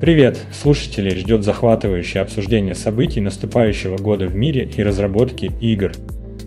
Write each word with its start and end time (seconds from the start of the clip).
Привет! 0.00 0.38
Слушателей 0.50 1.14
ждет 1.14 1.44
захватывающее 1.44 2.22
обсуждение 2.22 2.74
событий 2.74 3.20
наступающего 3.20 3.98
года 3.98 4.28
в 4.28 4.34
мире 4.34 4.66
и 4.74 4.82
разработки 4.82 5.52
игр. 5.60 5.92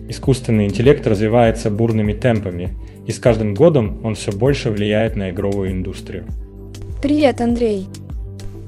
Искусственный 0.08 0.64
интеллект 0.64 1.06
развивается 1.06 1.70
бурными 1.70 2.14
темпами, 2.14 2.76
и 3.06 3.12
с 3.12 3.20
каждым 3.20 3.54
годом 3.54 4.00
он 4.02 4.16
все 4.16 4.32
больше 4.32 4.70
влияет 4.70 5.14
на 5.14 5.30
игровую 5.30 5.70
индустрию. 5.70 6.24
Привет, 7.00 7.40
Андрей! 7.40 7.86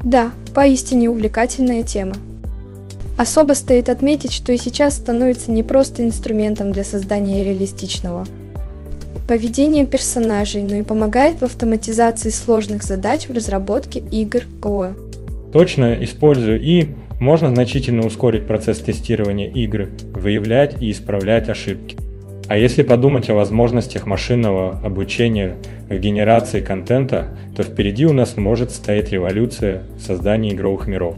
Да, 0.04 0.30
поистине 0.54 1.10
увлекательная 1.10 1.82
тема. 1.82 2.14
Особо 3.18 3.54
стоит 3.54 3.88
отметить, 3.88 4.32
что 4.32 4.52
и 4.52 4.56
сейчас 4.56 4.94
становится 4.94 5.50
не 5.50 5.64
просто 5.64 6.04
инструментом 6.04 6.70
для 6.70 6.84
создания 6.84 7.42
реалистичного, 7.42 8.24
поведение 9.26 9.86
персонажей, 9.86 10.62
но 10.62 10.76
и 10.76 10.82
помогает 10.82 11.40
в 11.40 11.44
автоматизации 11.44 12.30
сложных 12.30 12.82
задач 12.82 13.28
в 13.28 13.32
разработке 13.32 14.00
игр 14.10 14.42
КОА. 14.60 14.94
Точно, 15.52 15.96
используя 16.04 16.56
и 16.56 16.88
можно 17.20 17.48
значительно 17.48 18.06
ускорить 18.06 18.46
процесс 18.46 18.78
тестирования 18.78 19.50
игры, 19.50 19.90
выявлять 20.12 20.80
и 20.82 20.90
исправлять 20.90 21.48
ошибки. 21.48 21.96
А 22.48 22.56
если 22.56 22.82
подумать 22.82 23.28
о 23.28 23.34
возможностях 23.34 24.06
машинного 24.06 24.78
обучения 24.84 25.56
в 25.88 25.98
генерации 25.98 26.60
контента, 26.60 27.28
то 27.56 27.64
впереди 27.64 28.06
у 28.06 28.12
нас 28.12 28.36
может 28.36 28.70
стоять 28.70 29.10
революция 29.10 29.82
в 29.98 30.02
создании 30.02 30.52
игровых 30.52 30.86
миров. 30.86 31.16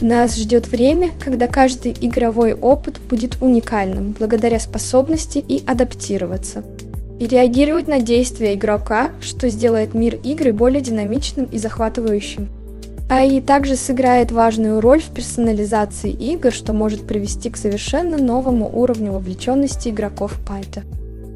Нас 0.00 0.36
ждет 0.36 0.66
время, 0.66 1.10
когда 1.20 1.46
каждый 1.46 1.94
игровой 2.00 2.54
опыт 2.54 3.00
будет 3.08 3.36
уникальным 3.40 4.16
благодаря 4.18 4.58
способности 4.58 5.38
и 5.38 5.62
адаптироваться 5.64 6.64
и 7.20 7.26
реагировать 7.26 7.88
на 7.88 8.00
действия 8.00 8.54
игрока, 8.54 9.10
что 9.20 9.48
сделает 9.48 9.94
мир 9.94 10.18
игры 10.22 10.52
более 10.52 10.80
динамичным 10.80 11.46
и 11.46 11.58
захватывающим. 11.58 12.48
АИ 13.10 13.40
также 13.40 13.76
сыграет 13.76 14.32
важную 14.32 14.80
роль 14.80 15.00
в 15.00 15.10
персонализации 15.10 16.10
игр, 16.10 16.52
что 16.52 16.72
может 16.72 17.06
привести 17.06 17.50
к 17.50 17.56
совершенно 17.56 18.16
новому 18.16 18.68
уровню 18.72 19.12
вовлеченности 19.12 19.90
игроков 19.90 20.32
в 20.32 20.46
Пайта. 20.46 20.82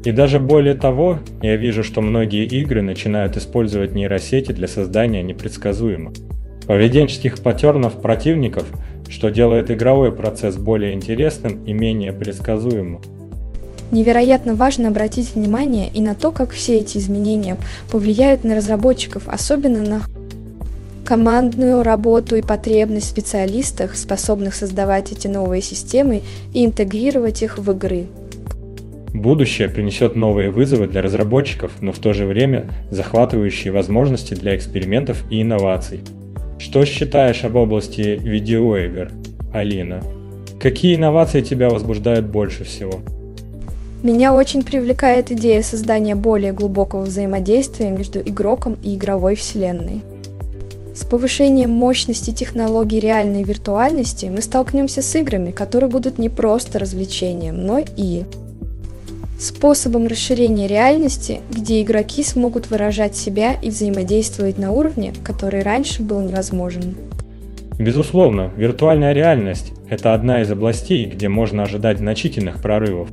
И 0.03 0.11
даже 0.11 0.39
более 0.39 0.75
того, 0.75 1.19
я 1.41 1.55
вижу, 1.57 1.83
что 1.83 2.01
многие 2.01 2.45
игры 2.45 2.81
начинают 2.81 3.37
использовать 3.37 3.93
нейросети 3.93 4.51
для 4.51 4.67
создания 4.67 5.21
непредсказуемых 5.21 6.13
поведенческих 6.69 7.39
паттернов 7.39 7.99
противников, 7.99 8.67
что 9.09 9.31
делает 9.31 9.71
игровой 9.71 10.11
процесс 10.11 10.55
более 10.55 10.93
интересным 10.93 11.63
и 11.65 11.73
менее 11.73 12.13
предсказуемым. 12.13 13.01
Невероятно 13.91 14.53
важно 14.53 14.89
обратить 14.89 15.33
внимание 15.33 15.89
и 15.91 16.01
на 16.01 16.13
то, 16.13 16.31
как 16.31 16.51
все 16.51 16.77
эти 16.77 16.97
изменения 16.97 17.57
повлияют 17.91 18.43
на 18.43 18.55
разработчиков, 18.55 19.23
особенно 19.27 19.81
на 19.81 20.01
командную 21.05 21.81
работу 21.81 22.35
и 22.35 22.43
потребность 22.43 23.07
в 23.07 23.09
специалистах, 23.09 23.95
способных 23.95 24.53
создавать 24.53 25.11
эти 25.11 25.27
новые 25.27 25.63
системы 25.63 26.21
и 26.53 26.63
интегрировать 26.63 27.41
их 27.41 27.57
в 27.57 27.71
игры. 27.71 28.05
Будущее 29.11 29.69
принесет 29.69 30.15
новые 30.15 30.51
вызовы 30.51 30.85
для 30.85 31.01
разработчиков, 31.01 31.71
но 31.81 31.91
в 31.91 31.97
то 31.97 32.13
же 32.13 32.27
время 32.27 32.69
захватывающие 32.91 33.73
возможности 33.73 34.35
для 34.35 34.55
экспериментов 34.55 35.23
и 35.31 35.41
инноваций. 35.41 36.01
Что 36.59 36.85
считаешь 36.85 37.43
об 37.43 37.55
области 37.55 38.19
видеоигр, 38.21 39.11
Алина? 39.51 40.03
Какие 40.61 40.95
инновации 40.95 41.41
тебя 41.41 41.69
возбуждают 41.69 42.27
больше 42.27 42.65
всего? 42.65 43.01
Меня 44.01 44.33
очень 44.33 44.63
привлекает 44.63 45.29
идея 45.29 45.61
создания 45.61 46.15
более 46.15 46.53
глубокого 46.53 47.01
взаимодействия 47.01 47.89
между 47.89 48.19
игроком 48.21 48.77
и 48.81 48.95
игровой 48.95 49.35
вселенной. 49.35 50.03
С 50.95 51.03
повышением 51.03 51.71
мощности 51.71 52.31
технологий 52.31 53.01
реальной 53.01 53.43
виртуальности 53.43 54.27
мы 54.27 54.41
столкнемся 54.41 55.01
с 55.01 55.15
играми, 55.15 55.51
которые 55.51 55.89
будут 55.89 56.17
не 56.17 56.29
просто 56.29 56.79
развлечением, 56.79 57.65
но 57.65 57.83
и 57.97 58.23
способом 59.37 60.07
расширения 60.07 60.67
реальности, 60.67 61.41
где 61.51 61.81
игроки 61.81 62.23
смогут 62.23 62.69
выражать 62.69 63.17
себя 63.17 63.53
и 63.61 63.69
взаимодействовать 63.69 64.57
на 64.57 64.71
уровне, 64.71 65.13
который 65.23 65.61
раньше 65.61 66.03
был 66.03 66.21
невозможен. 66.21 66.95
Безусловно, 67.77 68.51
виртуальная 68.55 69.13
реальность– 69.13 69.73
это 69.89 70.13
одна 70.13 70.41
из 70.41 70.51
областей, 70.51 71.05
где 71.05 71.29
можно 71.29 71.63
ожидать 71.63 71.99
значительных 71.99 72.61
прорывов. 72.61 73.09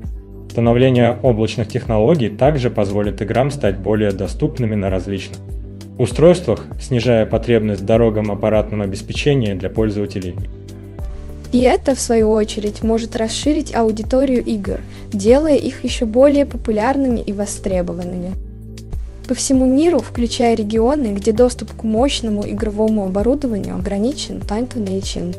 Становление 0.57 1.19
облачных 1.23 1.69
технологий 1.69 2.31
также 2.31 2.71
позволит 2.71 3.21
играм 3.21 3.51
стать 3.51 3.77
более 3.77 4.11
доступными 4.11 4.75
на 4.75 4.89
различных 4.89 5.37
устройствах, 5.99 6.65
снижая 6.81 7.27
потребность 7.27 7.83
в 7.83 7.85
дорогом 7.85 8.33
аппаратном 8.33 8.81
обеспечении 8.81 9.53
для 9.53 9.69
пользователей. 9.69 10.35
И 11.53 11.61
это, 11.61 11.95
в 11.95 12.01
свою 12.01 12.31
очередь, 12.31 12.83
может 12.83 13.17
расширить 13.17 13.75
аудиторию 13.75 14.43
игр, 14.43 14.81
делая 15.13 15.57
их 15.57 15.85
еще 15.85 16.07
более 16.07 16.47
популярными 16.47 17.21
и 17.21 17.35
востребованными. 17.35 18.33
По 19.29 19.35
всему 19.35 19.67
миру, 19.67 19.99
включая 19.99 20.57
регионы, 20.57 21.09
где 21.09 21.33
доступ 21.33 21.75
к 21.77 21.83
мощному 21.83 22.49
игровому 22.49 23.05
оборудованию 23.05 23.75
ограничен, 23.75 24.39
Tanto 24.39 24.83
Nation 24.83 25.37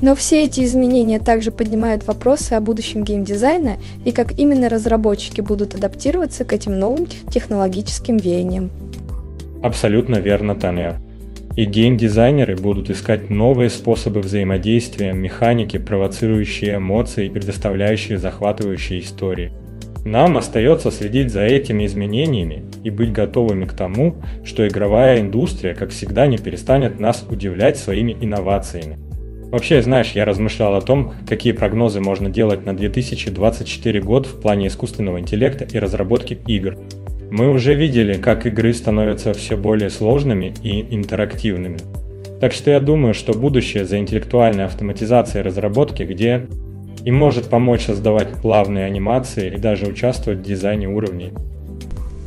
но 0.00 0.14
все 0.14 0.44
эти 0.44 0.64
изменения 0.64 1.18
также 1.18 1.50
поднимают 1.50 2.06
вопросы 2.06 2.54
о 2.54 2.60
будущем 2.60 3.04
геймдизайна 3.04 3.76
и 4.04 4.12
как 4.12 4.38
именно 4.38 4.68
разработчики 4.68 5.40
будут 5.40 5.74
адаптироваться 5.74 6.44
к 6.44 6.52
этим 6.52 6.78
новым 6.78 7.06
технологическим 7.30 8.16
веяниям. 8.16 8.70
Абсолютно 9.62 10.16
верно, 10.16 10.54
Таня. 10.54 11.00
И 11.56 11.64
геймдизайнеры 11.64 12.56
будут 12.56 12.90
искать 12.90 13.28
новые 13.28 13.70
способы 13.70 14.20
взаимодействия, 14.20 15.12
механики, 15.12 15.78
провоцирующие 15.78 16.76
эмоции 16.76 17.26
и 17.26 17.30
предоставляющие 17.30 18.18
захватывающие 18.18 19.00
истории. 19.00 19.52
Нам 20.04 20.38
остается 20.38 20.90
следить 20.90 21.30
за 21.30 21.42
этими 21.42 21.84
изменениями 21.84 22.64
и 22.84 22.88
быть 22.88 23.12
готовыми 23.12 23.66
к 23.66 23.74
тому, 23.74 24.14
что 24.44 24.66
игровая 24.66 25.20
индустрия, 25.20 25.74
как 25.74 25.90
всегда, 25.90 26.26
не 26.26 26.38
перестанет 26.38 27.00
нас 27.00 27.26
удивлять 27.28 27.76
своими 27.76 28.16
инновациями. 28.18 29.09
Вообще, 29.50 29.82
знаешь, 29.82 30.12
я 30.12 30.24
размышлял 30.24 30.76
о 30.76 30.80
том, 30.80 31.12
какие 31.28 31.52
прогнозы 31.52 32.00
можно 32.00 32.30
делать 32.30 32.64
на 32.64 32.76
2024 32.76 34.00
год 34.00 34.26
в 34.26 34.40
плане 34.40 34.68
искусственного 34.68 35.18
интеллекта 35.18 35.64
и 35.64 35.78
разработки 35.78 36.38
игр. 36.46 36.78
Мы 37.32 37.50
уже 37.50 37.74
видели, 37.74 38.14
как 38.14 38.46
игры 38.46 38.72
становятся 38.72 39.32
все 39.34 39.56
более 39.56 39.90
сложными 39.90 40.54
и 40.62 40.94
интерактивными. 40.94 41.78
Так 42.40 42.52
что 42.52 42.70
я 42.70 42.80
думаю, 42.80 43.12
что 43.12 43.32
будущее 43.32 43.84
за 43.84 43.98
интеллектуальной 43.98 44.66
автоматизацией 44.66 45.42
разработки, 45.42 46.04
где 46.04 46.46
и 47.04 47.10
может 47.10 47.48
помочь 47.48 47.86
создавать 47.86 48.28
плавные 48.40 48.84
анимации 48.84 49.54
и 49.54 49.58
даже 49.58 49.86
участвовать 49.86 50.40
в 50.40 50.42
дизайне 50.42 50.88
уровней. 50.88 51.32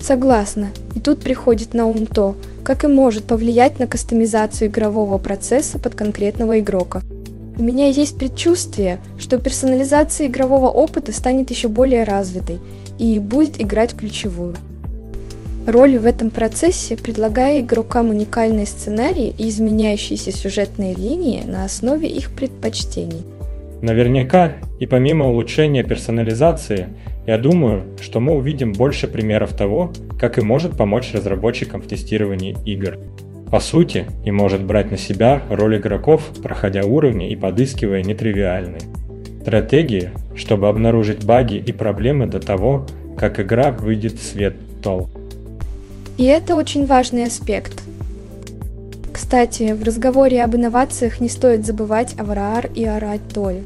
Согласна. 0.01 0.69
И 0.95 0.99
тут 0.99 1.21
приходит 1.21 1.73
на 1.73 1.85
ум 1.85 2.05
то, 2.05 2.35
как 2.63 2.83
и 2.83 2.87
может 2.87 3.23
повлиять 3.23 3.79
на 3.79 3.87
кастомизацию 3.87 4.69
игрового 4.69 5.17
процесса 5.17 5.79
под 5.79 5.95
конкретного 5.95 6.59
игрока. 6.59 7.01
У 7.57 7.63
меня 7.63 7.87
есть 7.87 8.17
предчувствие, 8.17 8.99
что 9.17 9.37
персонализация 9.37 10.27
игрового 10.27 10.69
опыта 10.69 11.11
станет 11.11 11.49
еще 11.49 11.67
более 11.67 12.03
развитой 12.03 12.59
и 12.97 13.19
будет 13.19 13.61
играть 13.61 13.95
ключевую 13.95 14.55
роль 15.65 15.97
в 15.97 16.05
этом 16.05 16.29
процессе, 16.29 16.97
предлагая 16.97 17.61
игрокам 17.61 18.09
уникальные 18.09 18.65
сценарии 18.65 19.33
и 19.37 19.49
изменяющиеся 19.49 20.31
сюжетные 20.31 20.93
линии 20.93 21.43
на 21.45 21.65
основе 21.65 22.07
их 22.07 22.31
предпочтений. 22.31 23.23
Наверняка, 23.81 24.53
и 24.79 24.85
помимо 24.85 25.27
улучшения 25.27 25.83
персонализации, 25.83 26.87
я 27.27 27.37
думаю, 27.37 27.83
что 28.01 28.19
мы 28.19 28.33
увидим 28.33 28.73
больше 28.73 29.07
примеров 29.07 29.53
того, 29.53 29.91
как 30.19 30.37
и 30.37 30.41
может 30.41 30.77
помочь 30.77 31.13
разработчикам 31.13 31.81
в 31.81 31.87
тестировании 31.87 32.55
игр. 32.65 32.97
По 33.53 33.59
сути, 33.59 34.07
и 34.25 34.31
может 34.31 34.63
брать 34.63 34.89
на 34.89 34.97
себя 34.97 35.43
роль 35.47 35.77
игроков, 35.77 36.23
проходя 36.41 36.85
уровни 36.85 37.29
и 37.29 37.35
подыскивая 37.35 38.01
нетривиальные 38.01 38.81
стратегии, 39.41 40.09
чтобы 40.35 40.69
обнаружить 40.69 41.23
баги 41.23 41.57
и 41.57 41.71
проблемы 41.71 42.25
до 42.25 42.39
того, 42.39 42.87
как 43.15 43.39
игра 43.39 43.69
выйдет 43.69 44.13
в 44.13 44.23
свет 44.23 44.55
тол. 44.81 45.07
И 46.17 46.23
это 46.23 46.55
очень 46.55 46.87
важный 46.87 47.25
аспект. 47.25 47.83
Кстати, 49.11 49.73
в 49.73 49.83
разговоре 49.83 50.43
об 50.43 50.55
инновациях 50.55 51.21
не 51.21 51.29
стоит 51.29 51.63
забывать 51.63 52.15
о 52.17 52.23
ВРАР 52.23 52.71
и 52.73 52.83
о 52.85 52.99
РАТОЛе. 52.99 53.61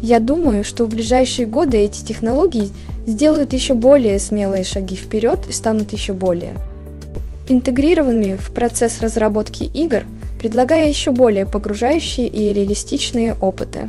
Я 0.00 0.20
думаю, 0.20 0.62
что 0.62 0.84
в 0.84 0.90
ближайшие 0.90 1.46
годы 1.46 1.76
эти 1.76 2.04
технологии 2.04 2.68
сделают 3.04 3.52
еще 3.52 3.74
более 3.74 4.20
смелые 4.20 4.62
шаги 4.62 4.94
вперед 4.94 5.40
и 5.48 5.52
станут 5.52 5.92
еще 5.92 6.12
более 6.12 6.54
интегрированными 7.50 8.36
в 8.36 8.52
процесс 8.52 9.00
разработки 9.00 9.64
игр, 9.64 10.04
предлагая 10.38 10.88
еще 10.88 11.10
более 11.10 11.46
погружающие 11.46 12.28
и 12.28 12.52
реалистичные 12.52 13.34
опыты. 13.34 13.88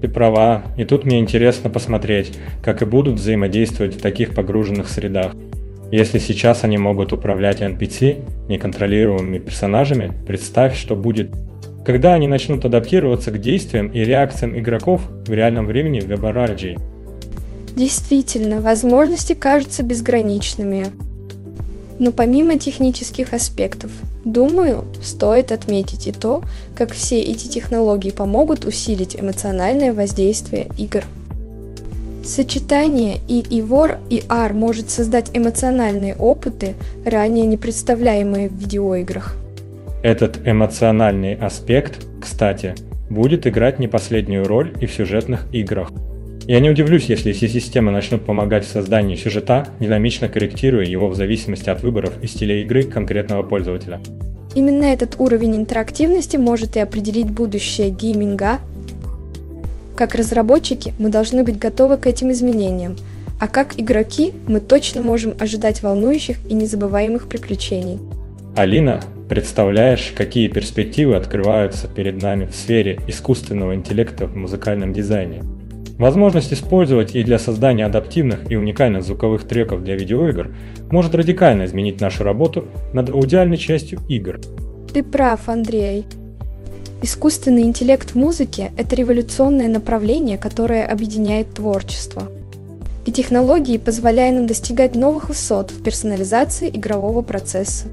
Ты 0.00 0.08
права, 0.08 0.62
и 0.76 0.84
тут 0.84 1.04
мне 1.04 1.20
интересно 1.20 1.70
посмотреть, 1.70 2.32
как 2.62 2.82
и 2.82 2.84
будут 2.84 3.14
взаимодействовать 3.14 3.94
в 3.94 4.00
таких 4.00 4.34
погруженных 4.34 4.88
средах. 4.88 5.32
Если 5.90 6.18
сейчас 6.18 6.64
они 6.64 6.78
могут 6.78 7.12
управлять 7.12 7.60
NPC, 7.60 8.48
неконтролируемыми 8.48 9.38
персонажами, 9.38 10.12
представь, 10.26 10.76
что 10.76 10.96
будет, 10.96 11.30
когда 11.86 12.14
они 12.14 12.26
начнут 12.26 12.64
адаптироваться 12.64 13.30
к 13.30 13.40
действиям 13.40 13.88
и 13.88 14.00
реакциям 14.00 14.58
игроков 14.58 15.02
в 15.26 15.32
реальном 15.32 15.66
времени 15.66 16.00
в 16.00 16.10
WebRRG. 16.10 16.80
Действительно, 17.76 18.60
возможности 18.60 19.34
кажутся 19.34 19.82
безграничными. 19.82 20.86
Но 21.98 22.10
помимо 22.10 22.58
технических 22.58 23.32
аспектов, 23.32 23.90
думаю, 24.24 24.84
стоит 25.02 25.52
отметить 25.52 26.06
и 26.06 26.12
то, 26.12 26.42
как 26.74 26.92
все 26.92 27.20
эти 27.20 27.46
технологии 27.46 28.10
помогут 28.10 28.64
усилить 28.64 29.16
эмоциональное 29.18 29.92
воздействие 29.92 30.68
игр. 30.76 31.04
Сочетание 32.24 33.18
и 33.28 33.42
IVOR 33.42 33.98
и 34.08 34.22
R 34.28 34.54
может 34.54 34.90
создать 34.90 35.30
эмоциональные 35.34 36.16
опыты, 36.16 36.74
ранее 37.04 37.46
не 37.46 37.58
представляемые 37.58 38.48
в 38.48 38.54
видеоиграх. 38.54 39.36
Этот 40.02 40.38
эмоциональный 40.46 41.34
аспект, 41.34 42.06
кстати, 42.20 42.74
будет 43.10 43.46
играть 43.46 43.78
не 43.78 43.88
последнюю 43.88 44.46
роль 44.46 44.72
и 44.80 44.86
в 44.86 44.92
сюжетных 44.92 45.46
играх. 45.52 45.90
Я 46.46 46.60
не 46.60 46.68
удивлюсь, 46.68 47.06
если 47.06 47.32
все 47.32 47.48
системы 47.48 47.90
начнут 47.90 48.26
помогать 48.26 48.66
в 48.66 48.68
создании 48.68 49.16
сюжета, 49.16 49.66
динамично 49.80 50.28
корректируя 50.28 50.84
его 50.84 51.08
в 51.08 51.14
зависимости 51.14 51.70
от 51.70 51.82
выборов 51.82 52.12
и 52.22 52.26
стиля 52.26 52.60
игры 52.60 52.82
конкретного 52.82 53.42
пользователя. 53.42 53.98
Именно 54.54 54.84
этот 54.84 55.18
уровень 55.18 55.56
интерактивности 55.56 56.36
может 56.36 56.76
и 56.76 56.80
определить 56.80 57.30
будущее 57.30 57.88
гейминга. 57.88 58.58
Как 59.96 60.14
разработчики 60.14 60.92
мы 60.98 61.08
должны 61.08 61.44
быть 61.44 61.58
готовы 61.58 61.96
к 61.96 62.06
этим 62.06 62.30
изменениям, 62.30 62.96
а 63.40 63.48
как 63.48 63.80
игроки 63.80 64.34
мы 64.46 64.60
точно 64.60 65.00
можем 65.00 65.32
ожидать 65.40 65.82
волнующих 65.82 66.36
и 66.46 66.52
незабываемых 66.52 67.26
приключений. 67.26 67.98
Алина, 68.54 69.00
представляешь, 69.30 70.12
какие 70.14 70.48
перспективы 70.48 71.16
открываются 71.16 71.88
перед 71.88 72.20
нами 72.20 72.44
в 72.44 72.54
сфере 72.54 73.00
искусственного 73.08 73.74
интеллекта 73.74 74.26
в 74.26 74.36
музыкальном 74.36 74.92
дизайне? 74.92 75.42
Возможность 75.98 76.52
использовать 76.52 77.14
и 77.14 77.22
для 77.22 77.38
создания 77.38 77.86
адаптивных 77.86 78.50
и 78.50 78.56
уникальных 78.56 79.04
звуковых 79.04 79.44
треков 79.44 79.84
для 79.84 79.94
видеоигр 79.94 80.52
может 80.90 81.14
радикально 81.14 81.66
изменить 81.66 82.00
нашу 82.00 82.24
работу 82.24 82.64
над 82.92 83.10
аудиальной 83.10 83.56
частью 83.56 84.00
игр. 84.08 84.40
Ты 84.92 85.04
прав, 85.04 85.48
Андрей. 85.48 86.04
Искусственный 87.00 87.62
интеллект 87.62 88.10
в 88.10 88.14
музыке– 88.16 88.72
это 88.76 88.96
революционное 88.96 89.68
направление, 89.68 90.36
которое 90.36 90.84
объединяет 90.84 91.54
творчество. 91.54 92.24
И 93.06 93.12
технологии 93.12 93.78
позволяют 93.78 94.36
нам 94.36 94.46
достигать 94.46 94.96
новых 94.96 95.28
высот 95.28 95.70
в 95.70 95.82
персонализации 95.82 96.70
игрового 96.70 97.22
процесса. 97.22 97.86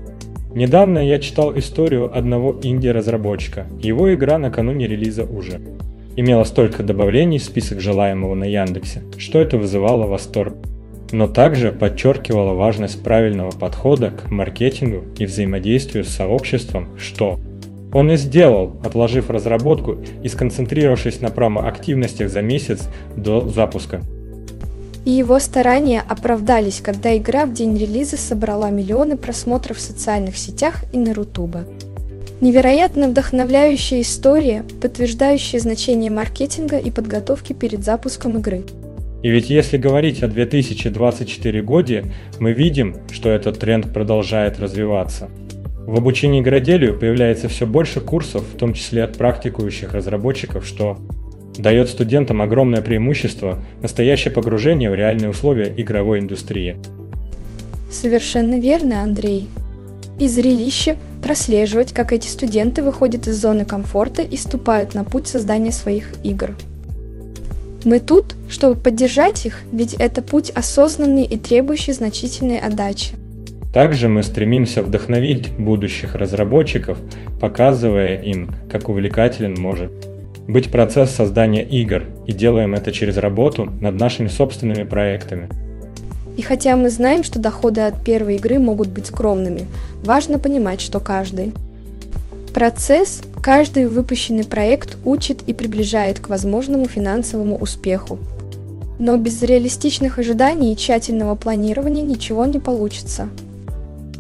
Недавно 0.56 1.00
я 1.00 1.20
читал 1.20 1.56
историю 1.58 2.18
одного 2.18 2.58
инди-разработчика. 2.64 3.68
Его 3.80 4.12
игра 4.14 4.38
накануне 4.38 4.88
релиза 4.88 5.24
уже 5.24 5.62
имела 6.16 6.44
столько 6.44 6.84
добавлений 6.84 7.38
в 7.38 7.44
список 7.44 7.80
желаемого 7.80 8.36
на 8.36 8.46
Яндексе, 8.46 9.04
что 9.18 9.40
это 9.40 9.58
вызывало 9.58 10.06
восторг. 10.08 10.56
Но 11.12 11.28
также 11.28 11.72
подчеркивало 11.72 12.54
важность 12.54 13.04
правильного 13.04 13.52
подхода 13.52 14.12
к 14.12 14.32
маркетингу 14.32 15.04
и 15.18 15.26
взаимодействию 15.26 16.06
с 16.06 16.10
сообществом, 16.10 16.88
что 16.98 17.40
он 17.94 18.12
и 18.12 18.16
сделал, 18.16 18.78
отложив 18.84 19.30
разработку 19.30 19.98
и 20.24 20.28
сконцентрировавшись 20.30 21.20
на 21.20 21.30
промо-активностях 21.30 22.30
за 22.30 22.42
месяц 22.42 22.88
до 23.16 23.42
запуска. 23.50 24.02
И 25.04 25.12
его 25.12 25.40
старания 25.40 26.04
оправдались, 26.08 26.80
когда 26.80 27.18
игра 27.18 27.46
в 27.46 27.54
день 27.54 27.76
релиза 27.76 28.18
собрала 28.18 28.70
миллионы 28.70 29.18
просмотров 29.18 29.78
в 29.78 29.82
социальных 29.82 30.38
сетях 30.38 30.86
и 30.94 30.98
на 30.98 31.14
Рутубе. 31.14 31.66
Невероятно 32.42 33.08
вдохновляющая 33.08 34.02
история, 34.02 34.64
подтверждающая 34.82 35.60
значение 35.60 36.10
маркетинга 36.10 36.80
и 36.80 36.90
подготовки 36.90 37.54
перед 37.54 37.84
запуском 37.84 38.40
игры. 38.40 38.64
И 39.22 39.30
ведь 39.30 39.52
если 39.52 39.78
говорить 39.78 40.24
о 40.24 40.28
2024 40.28 41.62
годе, 41.62 42.06
мы 42.40 42.54
видим, 42.54 42.98
что 43.12 43.30
этот 43.30 43.60
тренд 43.60 43.94
продолжает 43.94 44.60
развиваться. 44.60 45.30
В 45.86 45.96
обучении 45.96 46.42
игроделию 46.42 46.98
появляется 46.98 47.48
все 47.48 47.68
больше 47.68 48.02
курсов, 48.02 48.44
в 48.52 48.58
том 48.58 48.74
числе 48.74 49.04
от 49.04 49.18
практикующих 49.18 49.94
разработчиков, 49.94 50.66
что 50.66 50.98
дает 51.60 51.90
студентам 51.90 52.42
огромное 52.42 52.82
преимущество, 52.82 53.64
настоящее 53.84 54.32
погружение 54.32 54.90
в 54.90 54.96
реальные 54.96 55.30
условия 55.30 55.72
игровой 55.78 56.20
индустрии. 56.20 56.78
Совершенно 57.92 58.60
верно, 58.60 59.04
Андрей. 59.04 59.48
И 60.22 60.28
зрелище 60.28 60.98
прослеживать, 61.24 61.94
как 61.94 62.14
эти 62.14 62.28
студенты 62.28 62.84
выходят 62.84 63.26
из 63.26 63.42
зоны 63.42 63.66
комфорта 63.66 64.22
и 64.22 64.38
ступают 64.38 64.94
на 64.94 65.04
путь 65.04 65.28
создания 65.28 65.72
своих 65.72 66.14
игр. 66.22 66.52
Мы 67.86 68.00
тут, 68.00 68.36
чтобы 68.48 68.80
поддержать 68.80 69.48
их, 69.48 69.62
ведь 69.72 69.96
это 69.96 70.22
путь 70.22 70.52
осознанный 70.52 71.24
и 71.24 71.40
требующий 71.40 71.94
значительной 71.94 72.60
отдачи. 72.60 73.16
Также 73.74 74.10
мы 74.10 74.22
стремимся 74.22 74.84
вдохновить 74.84 75.50
будущих 75.58 76.14
разработчиков, 76.14 77.00
показывая 77.40 78.22
им, 78.22 78.54
как 78.72 78.90
увлекателен 78.90 79.56
может 79.60 79.92
быть 80.48 80.70
процесс 80.70 81.10
создания 81.10 81.64
игр, 81.64 82.04
и 82.28 82.32
делаем 82.32 82.76
это 82.76 82.92
через 82.92 83.18
работу 83.18 83.74
над 83.82 83.96
нашими 83.96 84.28
собственными 84.28 84.84
проектами– 84.84 85.50
и 86.38 86.42
хотя 86.42 86.76
мы 86.76 86.90
знаем, 86.90 87.24
что 87.24 87.40
доходы 87.40 87.82
от 87.82 88.04
первой 88.04 88.36
игры 88.38 88.60
могут 88.60 88.88
быть 88.88 89.08
скромными, 89.08 89.68
важно 90.04 90.40
понимать, 90.40 90.82
что 90.82 91.00
каждый 91.00 91.54
процесс, 92.54 93.22
каждый 93.42 93.88
выпущенный 93.88 94.44
проект 94.44 94.98
учит 95.06 95.42
и 95.48 95.54
приближает 95.54 96.20
к 96.20 96.30
возможному 96.30 96.86
финансовому 96.86 97.58
успеху. 97.58 98.20
Но 99.00 99.18
без 99.18 99.42
реалистичных 99.42 100.20
ожиданий 100.20 100.74
и 100.74 100.78
тщательного 100.78 101.36
планирования 101.36 102.04
ничего 102.04 102.46
не 102.46 102.60
получится. 102.60 103.30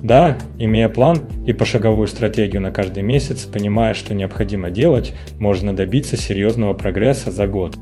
Да, 0.01 0.39
имея 0.57 0.89
план 0.89 1.19
и 1.45 1.53
пошаговую 1.53 2.07
стратегию 2.07 2.61
на 2.61 2.71
каждый 2.71 3.03
месяц, 3.03 3.41
понимая, 3.41 3.93
что 3.93 4.15
необходимо 4.15 4.71
делать, 4.71 5.13
можно 5.37 5.75
добиться 5.75 6.17
серьезного 6.17 6.73
прогресса 6.73 7.29
за 7.29 7.45
год. 7.45 7.75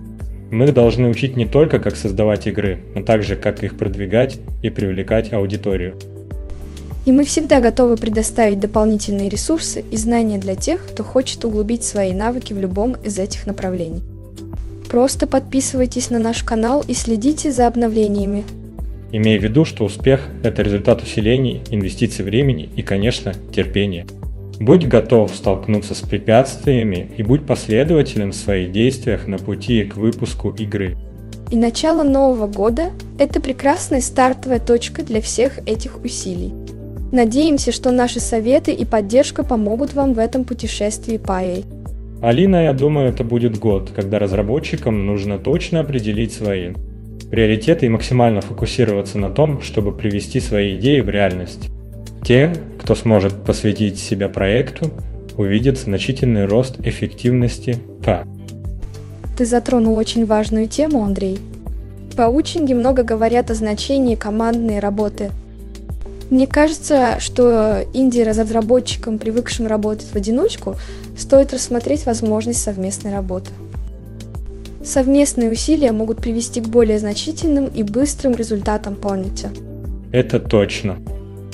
Мы 0.52 0.72
должны 0.72 1.10
учить 1.10 1.38
не 1.38 1.46
только, 1.46 1.80
как 1.80 1.96
создавать 1.96 2.48
игры, 2.48 2.80
но 2.96 3.04
также, 3.04 3.36
как 3.36 3.64
их 3.64 3.78
продвигать 3.78 4.40
и 4.64 4.70
привлекать 4.72 5.32
аудиторию. 5.32 5.96
И 7.06 7.12
мы 7.12 7.24
всегда 7.24 7.60
готовы 7.60 7.98
предоставить 7.98 8.60
дополнительные 8.60 9.30
ресурсы 9.30 9.84
и 9.92 9.96
знания 9.96 10.38
для 10.38 10.56
тех, 10.56 10.86
кто 10.86 11.04
хочет 11.04 11.46
углубить 11.46 11.84
свои 11.84 12.14
навыки 12.14 12.54
в 12.54 12.60
любом 12.60 12.96
из 13.04 13.20
этих 13.20 13.46
направлений. 13.46 14.02
Просто 14.90 15.28
подписывайтесь 15.28 16.10
на 16.10 16.18
наш 16.18 16.44
канал 16.44 16.84
и 16.88 16.96
следите 16.96 17.52
за 17.52 17.68
обновлениями. 17.68 18.44
Имея 19.12 19.40
в 19.40 19.44
виду, 19.44 19.66
что 19.66 19.86
успех– 19.86 20.28
это 20.44 20.64
результат 20.64 21.04
усилений, 21.04 21.62
инвестиций 21.70 22.26
времени 22.26 22.70
и, 22.76 22.82
конечно, 22.82 23.34
терпения. 23.54 24.08
Будь 24.60 24.86
готов 24.88 25.34
столкнуться 25.34 25.96
с 25.96 26.02
препятствиями 26.02 27.10
и 27.18 27.24
будь 27.24 27.46
последователен 27.46 28.32
в 28.32 28.36
своих 28.36 28.74
действиях 28.74 29.26
на 29.26 29.38
пути 29.38 29.86
к 29.86 29.96
выпуску 29.96 30.50
игры. 30.50 30.98
И 31.50 31.56
начало 31.56 32.04
Нового 32.04 32.48
года– 32.48 32.92
это 33.20 33.40
прекрасная 33.40 34.02
стартовая 34.02 34.60
точка 34.60 35.02
для 35.02 35.22
всех 35.22 35.60
этих 35.66 36.04
усилий. 36.04 36.54
Надеемся, 37.14 37.72
что 37.72 37.92
наши 37.92 38.20
советы 38.20 38.72
и 38.72 38.84
поддержка 38.84 39.44
помогут 39.44 39.94
вам 39.94 40.14
в 40.14 40.20
этом 40.20 40.44
путешествии 40.44 41.18
по 41.18 41.42
EA. 41.42 41.66
Алина, 42.22 42.66
я 42.66 42.74
думаю, 42.74 43.08
это 43.08 43.24
будет 43.24 43.58
год, 43.58 43.92
когда 43.96 44.20
разработчикам 44.20 45.06
нужно 45.06 45.40
точно 45.40 45.80
определить 45.80 46.34
свои 46.34 46.74
приоритеты 47.32 47.86
и 47.86 47.90
максимально 47.90 48.42
фокусироваться 48.42 49.18
на 49.18 49.30
том, 49.30 49.62
чтобы 49.62 49.94
привести 49.94 50.42
свои 50.42 50.76
идеи 50.76 51.00
в 51.00 51.10
реальность. 51.10 51.69
Те, 52.30 52.54
кто 52.80 52.94
сможет 52.94 53.44
посвятить 53.44 53.98
себя 53.98 54.30
проекту, 54.30 54.92
увидят 55.36 55.80
значительный 55.80 56.46
рост 56.46 56.76
эффективности 56.84 57.80
ПА. 58.06 58.24
Ты 59.36 59.48
затронул 59.48 59.98
очень 59.98 60.28
важную 60.28 60.68
тему, 60.68 61.04
Андрей. 61.04 61.40
Паучинги 62.16 62.74
много 62.74 63.02
говорят 63.02 63.50
о 63.50 63.56
значении 63.56 64.14
командной 64.14 64.78
работы. 64.78 65.32
Мне 66.30 66.46
кажется, 66.46 67.16
что 67.20 67.84
инди-разработчикам, 67.96 69.18
привыкшим 69.18 69.66
работать 69.66 70.10
в 70.10 70.16
одиночку, 70.16 70.76
стоит 71.18 71.52
рассмотреть 71.52 72.06
возможность 72.06 72.62
совместной 72.62 73.12
работы. 73.12 73.50
Совместные 74.86 75.50
усилия 75.50 75.92
могут 75.92 76.18
привести 76.22 76.62
к 76.62 76.68
более 76.68 77.00
значительным 77.00 77.66
и 77.66 77.82
быстрым 77.82 78.36
результатам, 78.36 78.94
помните. 78.94 79.50
Это 80.12 80.40
точно. 80.40 81.00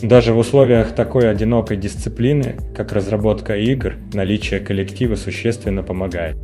Даже 0.01 0.33
в 0.33 0.37
условиях 0.37 0.93
такой 0.93 1.29
одинокой 1.29 1.77
дисциплины, 1.77 2.57
как 2.75 2.91
разработка 2.91 3.55
игр, 3.55 3.93
наличие 4.13 4.59
коллектива 4.59 5.15
существенно 5.15 5.83
помогает. 5.83 6.35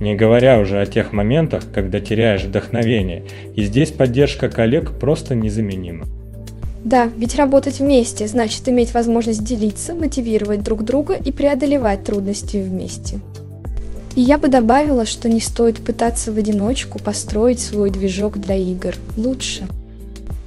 Не 0.00 0.14
говоря 0.14 0.58
уже 0.58 0.80
о 0.80 0.86
тех 0.86 1.12
моментах, 1.12 1.64
когда 1.72 2.00
теряешь 2.00 2.44
вдохновение, 2.44 3.24
и 3.54 3.62
здесь 3.62 3.90
поддержка 3.90 4.48
коллег 4.48 4.98
просто 4.98 5.34
незаменима. 5.34 6.06
Да, 6.84 7.08
ведь 7.16 7.36
работать 7.36 7.78
вместе 7.78 8.26
значит 8.26 8.68
иметь 8.68 8.94
возможность 8.94 9.44
делиться, 9.44 9.94
мотивировать 9.94 10.62
друг 10.62 10.84
друга 10.84 11.14
и 11.14 11.30
преодолевать 11.30 12.04
трудности 12.04 12.56
вместе. 12.56 13.20
И 14.14 14.20
я 14.20 14.38
бы 14.38 14.48
добавила, 14.48 15.06
что 15.06 15.28
не 15.28 15.40
стоит 15.40 15.78
пытаться 15.78 16.32
в 16.32 16.36
одиночку 16.36 16.98
построить 16.98 17.60
свой 17.60 17.90
движок 17.90 18.38
для 18.38 18.56
игр. 18.56 18.94
Лучше 19.16 19.68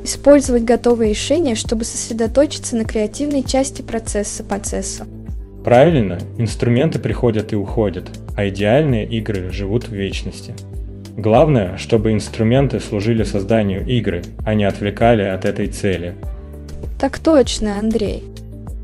использовать 0.06 0.64
готовые 0.64 1.10
решения, 1.10 1.56
чтобы 1.56 1.84
сосредоточиться 1.84 2.76
на 2.78 2.86
креативной 2.86 3.44
части 3.44 3.82
процесса 3.82 4.44
процесса. 4.44 5.06
Правильно, 5.64 6.20
инструменты 6.38 7.00
приходят 7.00 7.52
и 7.52 7.56
уходят, 7.56 8.06
а 8.38 8.48
идеальные 8.48 9.06
игры 9.08 9.52
живут 9.52 9.88
в 9.88 9.92
вечности. 9.92 10.54
Главное, 11.18 11.78
чтобы 11.78 12.12
инструменты 12.12 12.80
служили 12.80 13.24
созданию 13.24 13.86
игры, 13.86 14.24
а 14.46 14.54
не 14.54 14.66
отвлекали 14.66 15.24
от 15.24 15.44
этой 15.44 15.68
цели. 15.68 16.14
Так 17.00 17.20
точно, 17.20 17.80
Андрей. 17.80 18.24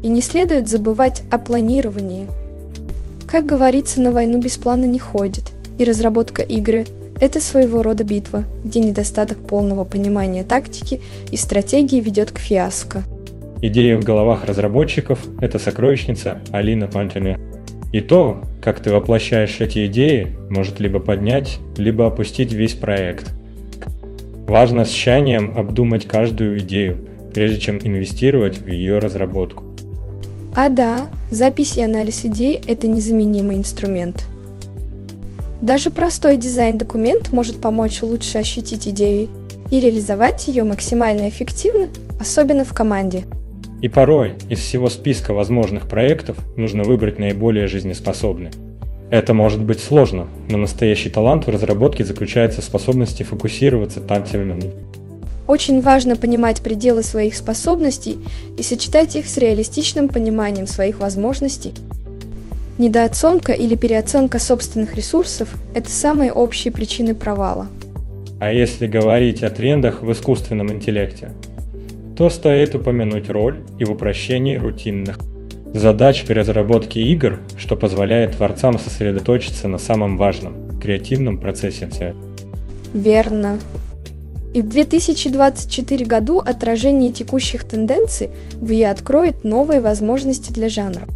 И 0.02 0.08
не 0.08 0.22
следует 0.22 0.68
забывать 0.68 1.24
о 1.30 1.38
планировании. 1.38 2.28
Как 3.28 3.46
говорится, 3.46 4.02
на 4.02 4.12
войну 4.12 4.40
без 4.40 4.58
плана 4.58 4.86
не 4.86 5.00
ходит, 5.00 5.52
и 5.78 5.84
разработка 5.84 6.42
игры– 6.42 6.86
это 7.22 7.40
своего 7.40 7.84
рода 7.84 8.04
битва, 8.04 8.46
где 8.66 8.80
недостаток 8.80 9.38
полного 9.38 9.86
понимания 9.86 10.44
тактики 10.44 11.02
и 11.32 11.38
стратегии 11.38 12.02
ведет 12.02 12.32
к 12.32 12.40
фиаско. 12.40 13.04
Идея 13.62 13.98
в 13.98 14.04
головах 14.04 14.46
разработчиков– 14.46 15.20
это 15.40 15.60
сокровищница 15.60 16.42
Алина 16.52 16.88
Пантене. 16.88 17.38
И 17.94 18.02
то, 18.02 18.42
как 18.60 18.80
ты 18.80 18.92
воплощаешь 18.92 19.62
эти 19.62 19.86
идеи, 19.86 20.36
может 20.50 20.80
либо 20.80 21.00
поднять, 21.00 21.60
либо 21.78 22.08
опустить 22.08 22.54
весь 22.54 22.74
проект. 22.74 23.32
Важно 24.48 24.84
с 24.84 24.90
тщанием 24.90 25.54
обдумать 25.56 26.08
каждую 26.08 26.60
идею, 26.60 26.98
прежде 27.36 27.60
чем 27.60 27.78
инвестировать 27.78 28.58
в 28.58 28.68
ее 28.68 28.98
разработку. 28.98 29.64
А 30.56 30.70
да, 30.70 31.08
запись 31.30 31.78
и 31.78 31.84
анализ 31.84 32.26
идей– 32.26 32.60
это 32.68 32.88
незаменимый 32.88 33.58
инструмент. 33.58 34.26
Даже 35.62 35.92
простой 35.92 36.38
дизайн-документ 36.38 37.32
может 37.32 37.62
помочь 37.62 38.02
лучше 38.02 38.40
ощутить 38.40 38.88
идею 38.88 39.30
и 39.70 39.80
реализовать 39.80 40.48
ее 40.48 40.64
максимально 40.64 41.30
эффективно, 41.30 41.88
особенно 42.20 42.66
в 42.66 42.74
команде– 42.74 43.24
и 43.82 43.88
порой 43.88 44.36
из 44.48 44.60
всего 44.60 44.90
списка 44.90 45.34
возможных 45.34 45.88
проектов 45.88 46.38
нужно 46.56 46.84
выбрать 46.84 47.18
наиболее 47.18 47.66
жизнеспособный. 47.66 48.52
Это 49.10 49.34
может 49.34 49.60
быть 49.60 49.80
сложно, 49.80 50.28
но 50.48 50.58
настоящий 50.58 51.10
талант 51.10 51.48
в 51.48 51.50
разработке 51.50 52.06
заключается 52.06 52.62
в 52.62 52.64
способности 52.64 53.24
фокусироваться 53.24 54.00
тактильно. 54.00 54.58
Очень 55.48 55.82
важно 55.82 56.16
понимать 56.16 56.62
пределы 56.62 57.02
своих 57.02 57.36
способностей 57.36 58.20
и 58.58 58.62
сочетать 58.62 59.16
их 59.16 59.28
с 59.28 59.36
реалистичным 59.38 60.08
пониманием 60.08 60.68
своих 60.68 61.00
возможностей. 61.00 61.74
Недооценка 62.82 63.52
или 63.52 63.76
переоценка 63.76 64.40
собственных 64.40 64.96
ресурсов– 64.96 65.50
это 65.76 65.88
самые 65.88 66.34
общие 66.34 66.74
причины 66.74 67.14
провала. 67.14 67.68
А 68.40 68.52
если 68.52 68.88
говорить 68.88 69.44
о 69.44 69.52
трендах 69.52 70.02
в 70.02 70.12
искусственном 70.12 70.72
интеллекте, 70.72 71.30
то 72.18 72.32
стоит 72.32 72.74
упомянуть 72.74 73.30
роль 73.30 73.60
и 73.78 73.86
в 73.86 73.92
упрощении 73.92 74.56
рутинных 74.56 75.20
задач 75.76 76.26
при 76.26 76.34
разработке 76.34 77.04
игр, 77.04 77.40
что 77.56 77.76
позволяет 77.76 78.38
творцам 78.38 78.80
сосредоточиться 78.80 79.68
на 79.68 79.78
самом 79.78 80.18
важном– 80.18 80.80
креативном 80.82 81.38
процессе. 81.38 82.16
Верно. 82.96 83.60
И 84.56 84.64
в 84.64 84.70
2024 84.70 86.04
году 86.04 86.40
отражение 86.40 87.12
текущих 87.12 87.64
тенденций 87.64 88.32
в 88.56 88.74
откроет 88.90 89.44
новые 89.44 89.82
возможности 89.82 90.52
для 90.52 90.68
жанров, 90.68 91.08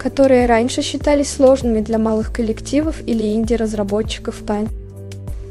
которые 0.00 0.46
раньше 0.46 0.82
считались 0.82 1.30
сложными 1.30 1.80
для 1.80 1.98
малых 1.98 2.32
коллективов 2.32 2.96
или 3.06 3.34
инди-разработчиков 3.34 4.42
Тань. 4.46 4.68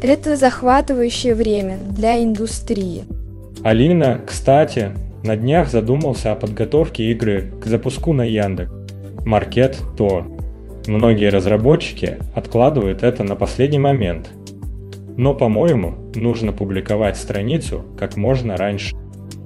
Это 0.01 0.35
захватывающее 0.35 1.35
время 1.35 1.77
для 1.91 2.21
индустрии– 2.23 3.03
Алина, 3.61 4.21
кстати, 4.25 4.91
на 5.23 5.35
днях 5.35 5.69
задумался 5.69 6.31
о 6.31 6.35
подготовке 6.35 7.11
игры 7.11 7.51
к 7.61 7.65
запуску 7.65 8.13
на 8.13 8.21
Яндекс. 8.21 8.71
Маркет 9.25 9.77
Тор. 9.97 10.27
Многие 10.87 11.29
разработчики 11.29 12.19
откладывают 12.33 13.03
это 13.03 13.25
на 13.25 13.35
последний 13.35 13.79
момент. 13.79 14.29
Но, 15.17 15.33
по-моему, 15.33 15.95
нужно 16.15 16.53
публиковать 16.53 17.17
страницу 17.17 17.83
как 17.97 18.15
можно 18.15 18.55
раньше. 18.55 18.95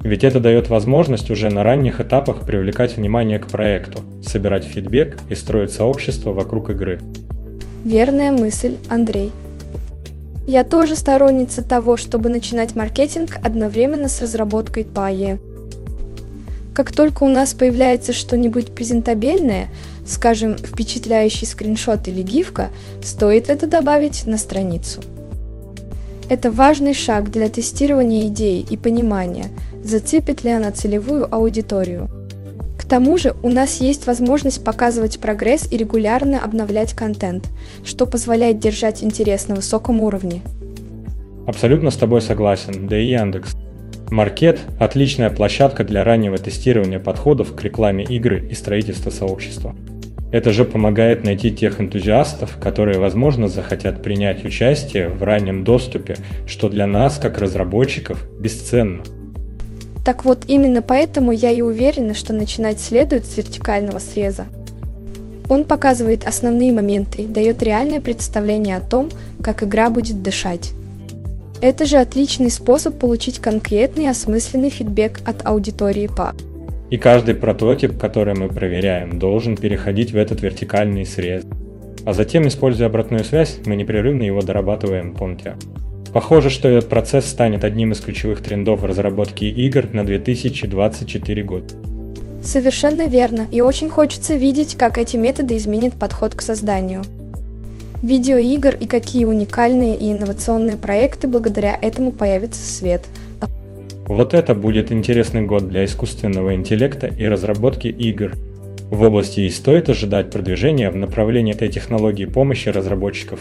Ведь 0.04 0.26
это 0.26 0.42
дает 0.42 0.70
возможность 0.70 1.32
уже 1.32 1.50
на 1.50 1.64
ранних 1.64 2.02
этапах 2.02 2.42
привлекать 2.46 2.98
внимание 2.98 3.40
к 3.40 3.48
проекту, 3.48 4.02
собирать 4.22 4.66
фидбэк 4.66 5.18
и 5.30 5.36
строить 5.36 5.72
сообщество 5.72 6.34
вокруг 6.34 6.70
игры. 6.70 7.00
Верная 7.86 8.32
мысль, 8.32 8.76
Андрей. 8.90 9.32
Я 10.46 10.66
тоже 10.66 10.98
сторонница 10.98 11.64
того, 11.64 11.96
чтобы 11.96 12.28
начинать 12.28 12.76
маркетинг 12.76 13.38
одновременно 13.42 14.10
с 14.10 14.22
разработкой 14.22 14.84
ПАЕ. 14.84 15.40
Как 16.74 16.92
только 16.92 17.24
у 17.24 17.30
нас 17.30 17.54
появляется 17.54 18.12
что-нибудь 18.12 18.74
презентабельное, 18.74 19.70
скажем, 20.06 20.58
впечатляющий 20.58 21.48
скриншот 21.48 22.10
или 22.10 22.22
гифка, 22.24 22.70
стоит 23.02 23.50
это 23.50 23.68
добавить 23.68 24.28
на 24.28 24.38
страницу. 24.38 25.02
Это 26.30 26.52
важный 26.52 26.94
шаг 26.94 27.32
для 27.32 27.48
тестирования 27.48 28.28
идей 28.28 28.66
и 28.68 28.76
понимания, 28.76 29.48
зацепит 29.84 30.44
ли 30.44 30.52
она 30.52 30.72
целевую 30.72 31.34
аудиторию. 31.34 32.10
К 32.78 32.86
тому 32.86 33.18
же 33.18 33.36
у 33.44 33.50
нас 33.50 33.80
есть 33.82 34.08
возможность 34.08 34.64
показывать 34.64 35.20
прогресс 35.20 35.72
и 35.72 35.78
регулярно 35.78 36.44
обновлять 36.44 36.94
контент, 36.94 37.50
что 37.84 38.06
позволяет 38.06 38.60
держать 38.60 39.04
интерес 39.04 39.48
на 39.48 39.56
высоком 39.56 40.02
уровне. 40.02 40.42
Абсолютно 41.48 41.92
с 41.92 41.98
тобой 41.98 42.22
согласен, 42.22 42.88
да 42.88 43.00
и 43.00 43.08
Яндекс. 43.08 43.56
Маркет– 44.10 44.60
отличная 44.80 45.30
площадка 45.30 45.84
для 45.84 46.04
раннего 46.04 46.38
тестирования 46.38 47.00
подходов 47.00 47.56
к 47.56 47.64
рекламе 47.64 48.04
игры 48.04 48.48
и 48.50 48.54
строительства 48.54 49.10
сообщества. 49.10 49.76
Это 50.32 50.52
же 50.52 50.66
помогает 50.66 51.24
найти 51.24 51.52
тех 51.52 51.80
энтузиастов, 51.80 52.58
которые, 52.60 53.00
возможно, 53.00 53.48
захотят 53.48 54.02
принять 54.02 54.44
участие 54.44 55.10
в 55.10 55.22
раннем 55.24 55.64
доступе, 55.64 56.18
что 56.48 56.70
для 56.70 56.88
нас, 56.88 57.18
как 57.18 57.38
разработчиков, 57.38 58.24
бесценно. 58.40 59.04
Так 60.04 60.26
вот, 60.26 60.44
именно 60.48 60.82
поэтому 60.82 61.32
я 61.32 61.52
и 61.52 61.62
уверена, 61.62 62.14
что 62.14 62.34
начинать 62.34 62.80
следует 62.80 63.26
с 63.26 63.38
вертикального 63.38 64.00
среза. 64.00 64.46
Он 65.50 65.64
показывает 65.64 66.26
основные 66.26 66.72
моменты, 66.72 67.26
дает 67.26 67.64
реальное 67.64 68.02
представление 68.02 68.78
о 68.78 68.82
том, 68.82 69.10
как 69.42 69.64
игра 69.64 69.90
будет 69.90 70.22
дышать. 70.22 70.72
Это 71.62 71.86
же 71.86 71.98
отличный 71.98 72.52
способ 72.52 73.00
получить 73.00 73.40
конкретный 73.40 74.10
осмысленный 74.10 74.70
фидбэк 74.70 75.22
от 75.26 75.46
аудитории 75.46 76.08
по. 76.08 76.34
И 76.90 76.98
каждый 76.98 77.36
прототип, 77.36 77.98
который 77.98 78.36
мы 78.36 78.50
проверяем, 78.50 79.18
должен 79.18 79.56
переходить 79.56 80.12
в 80.12 80.18
этот 80.18 80.42
вертикальный 80.42 81.06
срез. 81.06 81.46
А 82.06 82.14
затем, 82.14 82.48
используя 82.48 82.88
обратную 82.88 83.24
связь, 83.24 83.60
мы 83.66 83.78
непрерывно 83.78 84.24
его 84.24 84.42
дорабатываем, 84.42 85.14
помните. 85.14 85.56
Похоже, 86.14 86.52
что 86.52 86.68
этот 86.68 86.90
процесс 86.90 87.26
станет 87.26 87.64
одним 87.64 87.92
из 87.92 88.00
ключевых 88.00 88.42
трендов 88.42 88.82
в 88.82 88.86
разработке 88.86 89.50
игр 89.50 89.88
на 89.92 90.06
2024 90.06 91.44
год. 91.44 91.74
Совершенно 92.44 93.08
верно, 93.08 93.48
и 93.52 93.62
очень 93.62 93.90
хочется 93.90 94.36
видеть, 94.36 94.76
как 94.76 95.00
эти 95.00 95.18
методы 95.18 95.58
изменят 95.58 95.94
подход 95.96 96.36
к 96.36 96.42
созданию. 96.42 97.02
Видеоигр 98.04 98.76
и 98.80 98.86
какие 98.86 99.26
уникальные 99.26 99.96
и 99.96 100.12
инновационные 100.12 100.78
проекты 100.78 101.28
благодаря 101.28 101.80
этому 101.82 102.12
появятся 102.12 102.62
в 102.62 102.66
свет. 102.66 103.02
Вот 104.06 104.34
это 104.36 104.54
будет 104.54 104.92
интересный 104.92 105.42
год 105.42 105.70
для 105.70 105.86
искусственного 105.86 106.54
интеллекта 106.54 107.08
и 107.08 107.26
разработки 107.26 107.88
игр. 107.88 108.34
В 108.92 109.02
области 109.02 109.40
и 109.40 109.50
стоит 109.50 109.90
ожидать 109.90 110.30
продвижения 110.30 110.92
в 110.92 110.96
направлении 110.96 111.56
этой 111.56 111.70
технологии 111.70 112.26
помощи 112.26 112.70
разработчиков. 112.70 113.40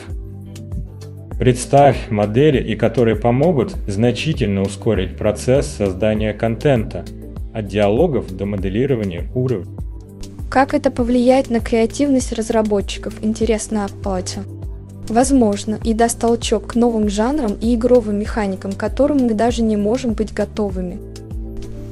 Представь 1.43 2.09
модели, 2.09 2.63
и 2.63 2.77
которые 2.77 3.17
помогут 3.17 3.75
значительно 3.89 4.63
ускорить 4.63 5.17
процесс 5.17 5.67
создания 5.67 6.33
контента, 6.35 7.05
от 7.53 7.67
диалогов 7.67 8.31
до 8.31 8.47
моделирования 8.47 9.25
уровня. 9.35 9.67
Как 10.49 10.73
это 10.73 10.93
повлияет 10.93 11.51
на 11.51 11.59
креативность 11.59 12.33
разработчиков, 12.33 13.15
интересно 13.23 13.87
Апати. 13.87 14.39
Возможно, 15.09 15.81
и 15.83 15.95
даст 15.95 16.21
толчок 16.21 16.69
к 16.69 16.75
новым 16.77 17.09
жанрам 17.09 17.57
и 17.61 17.75
игровым 17.75 18.21
механикам, 18.21 18.71
к 18.71 18.77
которым 18.77 19.25
мы 19.25 19.35
даже 19.35 19.65
не 19.65 19.77
можем 19.77 20.13
быть 20.13 20.33
готовыми. 20.33 20.99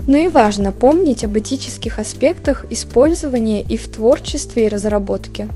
Но 0.07 0.16
и 0.16 0.28
важно 0.28 0.71
помнить 0.71 1.25
об 1.25 1.37
этических 1.37 1.99
аспектах 1.99 2.66
использования 2.71 3.62
и 3.62 3.76
в 3.76 3.88
творчестве 3.88 4.66
и 4.66 4.69
разработке. 4.69 5.49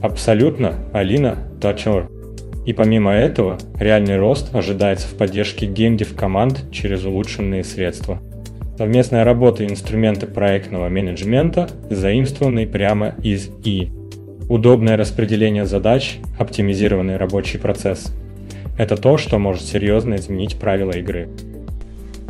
Абсолютно, 0.00 0.76
Алина 0.92 1.36
Тачер. 1.60 2.15
И 2.66 2.72
помимо 2.72 3.12
этого, 3.12 3.58
реальный 3.78 4.18
рост 4.18 4.52
ожидается 4.52 5.06
в 5.06 5.14
поддержке 5.14 5.66
геймдев 5.66 6.16
команд 6.16 6.64
через 6.72 7.04
улучшенные 7.04 7.62
средства. 7.62 8.20
Совместная 8.76 9.24
работа 9.24 9.62
и 9.62 9.68
инструменты 9.68 10.26
проектного 10.26 10.88
менеджмента 10.88 11.70
заимствованы 11.88 12.66
прямо 12.66 13.14
из 13.22 13.48
И. 13.64 13.90
Удобное 14.48 14.96
распределение 14.96 15.64
задач, 15.64 16.18
оптимизированный 16.38 17.16
рабочий 17.16 17.58
процесс. 17.58 18.12
Это 18.76 18.96
то, 18.96 19.16
что 19.16 19.38
может 19.38 19.62
серьезно 19.62 20.16
изменить 20.16 20.56
правила 20.56 20.90
игры. 20.90 21.28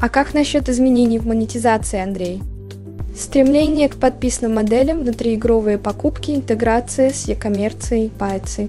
А 0.01 0.11
как 0.11 0.35
насчет 0.35 0.69
изменений 0.69 1.19
в 1.19 1.27
монетизации, 1.27 1.99
Андрей? 1.99 2.43
Стремление 3.17 3.89
к 3.89 3.97
подписанным 3.97 4.55
моделям, 4.57 5.01
внутриигровые 5.01 5.79
покупки, 5.79 6.33
интеграция 6.33 7.11
с 7.11 7.27
e-коммерцией, 7.27 8.11
пайцы. 8.11 8.69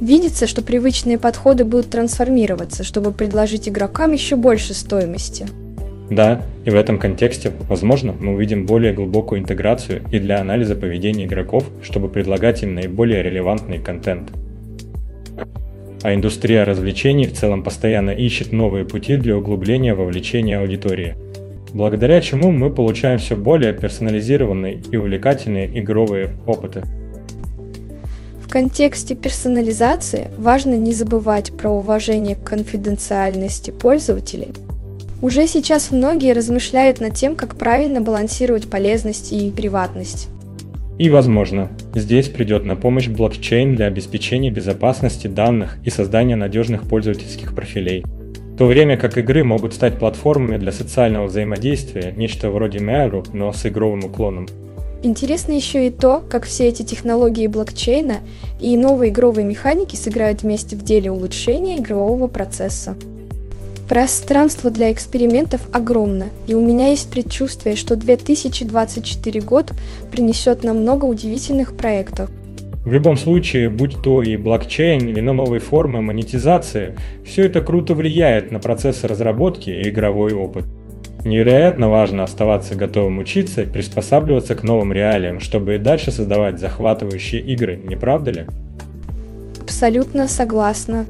Видится, 0.00 0.46
что 0.46 0.62
привычные 0.62 1.18
подходы 1.18 1.64
будут 1.64 1.90
трансформироваться, 1.90 2.84
чтобы 2.84 3.10
предложить 3.12 3.68
игрокам 3.68 4.12
еще 4.12 4.36
больше 4.36 4.74
стоимости. 4.74 5.46
Да, 6.10 6.42
и 6.64 6.70
в 6.70 6.74
этом 6.74 6.98
контексте, 6.98 7.52
возможно, 7.68 8.14
мы 8.18 8.34
увидим 8.34 8.64
более 8.64 8.94
глубокую 8.94 9.40
интеграцию 9.40 10.02
и 10.10 10.18
для 10.18 10.40
анализа 10.40 10.74
поведения 10.74 11.26
игроков, 11.26 11.64
чтобы 11.82 12.08
предлагать 12.08 12.62
им 12.62 12.74
наиболее 12.74 13.22
релевантный 13.22 13.78
контент. 13.78 14.30
А 16.02 16.14
индустрия 16.14 16.64
развлечений 16.64 17.26
в 17.26 17.34
целом 17.34 17.62
постоянно 17.62 18.10
ищет 18.10 18.52
новые 18.52 18.84
пути 18.84 19.16
для 19.16 19.36
углубления 19.36 19.94
вовлечения 19.94 20.60
аудитории, 20.60 21.16
благодаря 21.74 22.20
чему 22.20 22.52
мы 22.52 22.70
получаем 22.70 23.18
все 23.18 23.36
более 23.36 23.72
персонализированные 23.72 24.80
и 24.90 24.96
увлекательные 24.96 25.78
игровые 25.78 26.30
опыты. 26.46 26.84
В 28.48 28.50
контексте 28.50 29.14
персонализации 29.14 30.28
важно 30.38 30.72
не 30.72 30.94
забывать 30.94 31.52
про 31.52 31.68
уважение 31.68 32.34
к 32.34 32.44
конфиденциальности 32.44 33.70
пользователей. 33.70 34.54
Уже 35.20 35.46
сейчас 35.46 35.90
многие 35.90 36.32
размышляют 36.32 36.98
над 36.98 37.12
тем, 37.12 37.36
как 37.36 37.56
правильно 37.56 38.00
балансировать 38.00 38.70
полезность 38.70 39.34
и 39.34 39.50
приватность. 39.50 40.28
И, 40.96 41.10
возможно, 41.10 41.68
здесь 41.94 42.28
придет 42.28 42.64
на 42.64 42.74
помощь 42.74 43.08
блокчейн 43.08 43.76
для 43.76 43.84
обеспечения 43.84 44.50
безопасности 44.50 45.26
данных 45.26 45.76
и 45.84 45.90
создания 45.90 46.34
надежных 46.34 46.84
пользовательских 46.84 47.54
профилей. 47.54 48.02
В 48.02 48.56
то 48.56 48.64
время 48.64 48.96
как 48.96 49.18
игры 49.18 49.44
могут 49.44 49.74
стать 49.74 49.98
платформами 49.98 50.56
для 50.56 50.72
социального 50.72 51.26
взаимодействия, 51.26 52.14
нечто 52.16 52.48
вроде 52.48 52.78
Meru, 52.78 53.28
но 53.34 53.52
с 53.52 53.66
игровым 53.66 54.06
уклоном. 54.06 54.48
Интересно 55.02 55.52
еще 55.52 55.86
и 55.86 55.90
то, 55.90 56.24
как 56.28 56.44
все 56.44 56.66
эти 56.66 56.82
технологии 56.82 57.46
блокчейна 57.46 58.16
и 58.60 58.76
новые 58.76 59.12
игровые 59.12 59.46
механики 59.46 59.94
сыграют 59.94 60.42
вместе 60.42 60.74
в 60.74 60.82
деле 60.82 61.12
улучшения 61.12 61.78
игрового 61.78 62.26
процесса. 62.26 62.96
Пространство 63.88 64.70
для 64.70 64.92
экспериментов 64.92 65.60
огромно, 65.72 66.26
и 66.46 66.54
у 66.54 66.60
меня 66.60 66.88
есть 66.88 67.10
предчувствие, 67.10 67.76
что 67.76 67.94
2024 67.94 69.40
год 69.40 69.72
принесет 70.10 70.64
нам 70.64 70.78
много 70.78 71.04
удивительных 71.04 71.76
проектов. 71.76 72.28
В 72.84 72.92
любом 72.92 73.16
случае, 73.16 73.70
будь 73.70 74.02
то 74.02 74.22
и 74.22 74.36
блокчейн 74.36 75.08
или 75.08 75.20
новые 75.20 75.60
формы 75.60 76.02
монетизации, 76.02 76.96
все 77.24 77.44
это 77.44 77.60
круто 77.60 77.94
влияет 77.94 78.50
на 78.50 78.58
процесс 78.58 79.04
разработки 79.04 79.70
и 79.70 79.88
игровой 79.88 80.32
опыт. 80.32 80.64
Невероятно 81.28 81.90
важно 81.90 82.24
оставаться 82.24 82.74
готовым 82.74 83.18
учиться 83.18 83.60
и 83.60 83.66
приспосабливаться 83.66 84.54
к 84.54 84.62
новым 84.62 84.94
реалиям, 84.94 85.40
чтобы 85.40 85.74
и 85.74 85.78
дальше 85.78 86.10
создавать 86.10 86.58
захватывающие 86.58 87.42
игры, 87.42 87.76
не 87.76 87.96
правда 87.96 88.30
ли? 88.30 88.46
Абсолютно 89.60 90.26
согласна. 90.26 91.04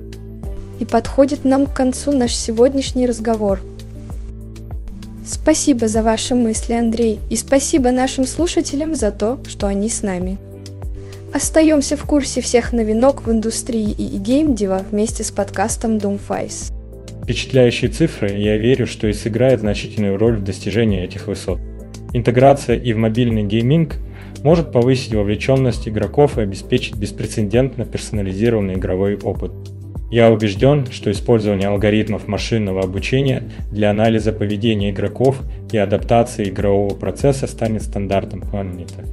И 0.81 0.85
подходит 0.85 1.45
нам 1.45 1.67
к 1.67 1.73
концу 1.73 2.11
наш 2.11 2.35
сегодняшний 2.35 3.07
разговор. 3.07 3.61
Спасибо 5.25 5.87
за 5.87 6.03
ваши 6.03 6.35
мысли, 6.35 6.73
Андрей, 6.73 7.21
и 7.31 7.37
спасибо 7.37 7.93
нашим 7.93 8.27
слушателям 8.27 8.97
за 8.97 9.13
то, 9.13 9.39
что 9.47 9.69
они 9.69 9.89
с 9.89 10.03
нами. 10.03 10.37
Остаемся 11.33 11.97
в 11.97 12.03
курсе 12.03 12.41
всех 12.41 12.73
новинок 12.73 13.25
в 13.25 13.31
индустрии 13.31 13.93
и 13.93 14.19
геймдева 14.19 14.85
вместе 14.91 15.23
с 15.23 15.31
подкастом 15.31 15.99
Doomface 15.99 16.73
впечатляющие 17.29 17.91
цифры, 17.91 18.31
я 18.31 18.57
верю, 18.57 18.87
что 18.87 19.07
и 19.07 19.13
сыграет 19.13 19.61
значительную 19.61 20.17
роль 20.17 20.39
в 20.39 20.45
достижении 20.45 21.05
этих 21.05 21.27
высот. 21.27 21.61
Интеграция 22.15 22.75
и 22.75 22.95
в 22.95 22.97
мобильный 22.97 23.43
гейминг 23.43 23.97
может 24.43 24.73
повысить 24.73 25.13
вовлеченность 25.13 25.87
игроков 25.87 26.39
и 26.39 26.41
обеспечить 26.41 26.97
беспрецедентно 26.97 27.85
персонализированный 27.85 28.77
игровой 28.77 29.19
опыт. 29.19 29.53
Я 30.11 30.31
убежден, 30.31 30.87
что 30.91 31.11
использование 31.11 31.69
алгоритмов 31.69 32.29
машинного 32.29 32.81
обучения 32.81 33.43
для 33.71 33.91
анализа 33.91 34.33
поведения 34.33 34.89
игроков 34.89 35.43
и 35.71 35.77
адаптации 35.77 36.49
игрового 36.49 36.95
процесса 36.95 37.47
станет 37.47 37.83
стандартом 37.83 38.41
планеты. 38.41 39.05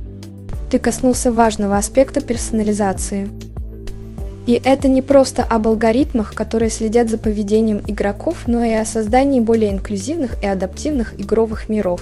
Ты 0.71 0.80
коснулся 0.80 1.34
важного 1.34 1.75
аспекта 1.75 2.21
персонализации. 2.21 3.28
И 4.45 4.62
это 4.63 4.88
не 4.88 5.01
просто 5.01 5.43
об 5.43 5.67
алгоритмах, 5.67 6.34
которые 6.34 6.69
следят 6.69 7.10
за 7.10 7.17
поведением 7.17 7.81
игроков, 7.88 8.43
но 8.47 8.63
и 8.63 8.73
о 8.73 8.86
создании 8.86 9.39
более 9.39 9.71
инклюзивных 9.71 10.41
и 10.43 10.45
адаптивных 10.45 11.19
игровых 11.19 11.67
миров. 11.67 12.01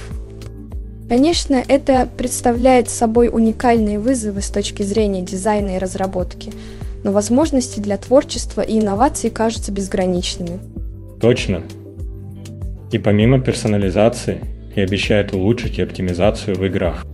Конечно, 1.07 1.61
это 1.67 2.07
представляет 2.17 2.89
собой 2.89 3.29
уникальные 3.31 3.99
вызовы 3.99 4.41
с 4.41 4.49
точки 4.49 4.83
зрения 4.83 5.21
дизайна 5.21 5.75
и 5.75 5.79
разработки, 5.79 6.51
но 7.03 7.11
возможности 7.11 7.79
для 7.79 7.97
творчества 7.97 8.61
и 8.61 8.79
инноваций 8.79 9.29
кажутся 9.29 9.71
безграничными. 9.71 10.59
Точно. 11.21 11.63
И 12.91 12.97
помимо 12.97 13.39
персонализации, 13.39 14.41
и 14.75 14.81
обещает 14.81 15.33
улучшить 15.33 15.77
и 15.77 15.81
оптимизацию 15.81 16.57
в 16.57 16.65
играх. 16.65 17.05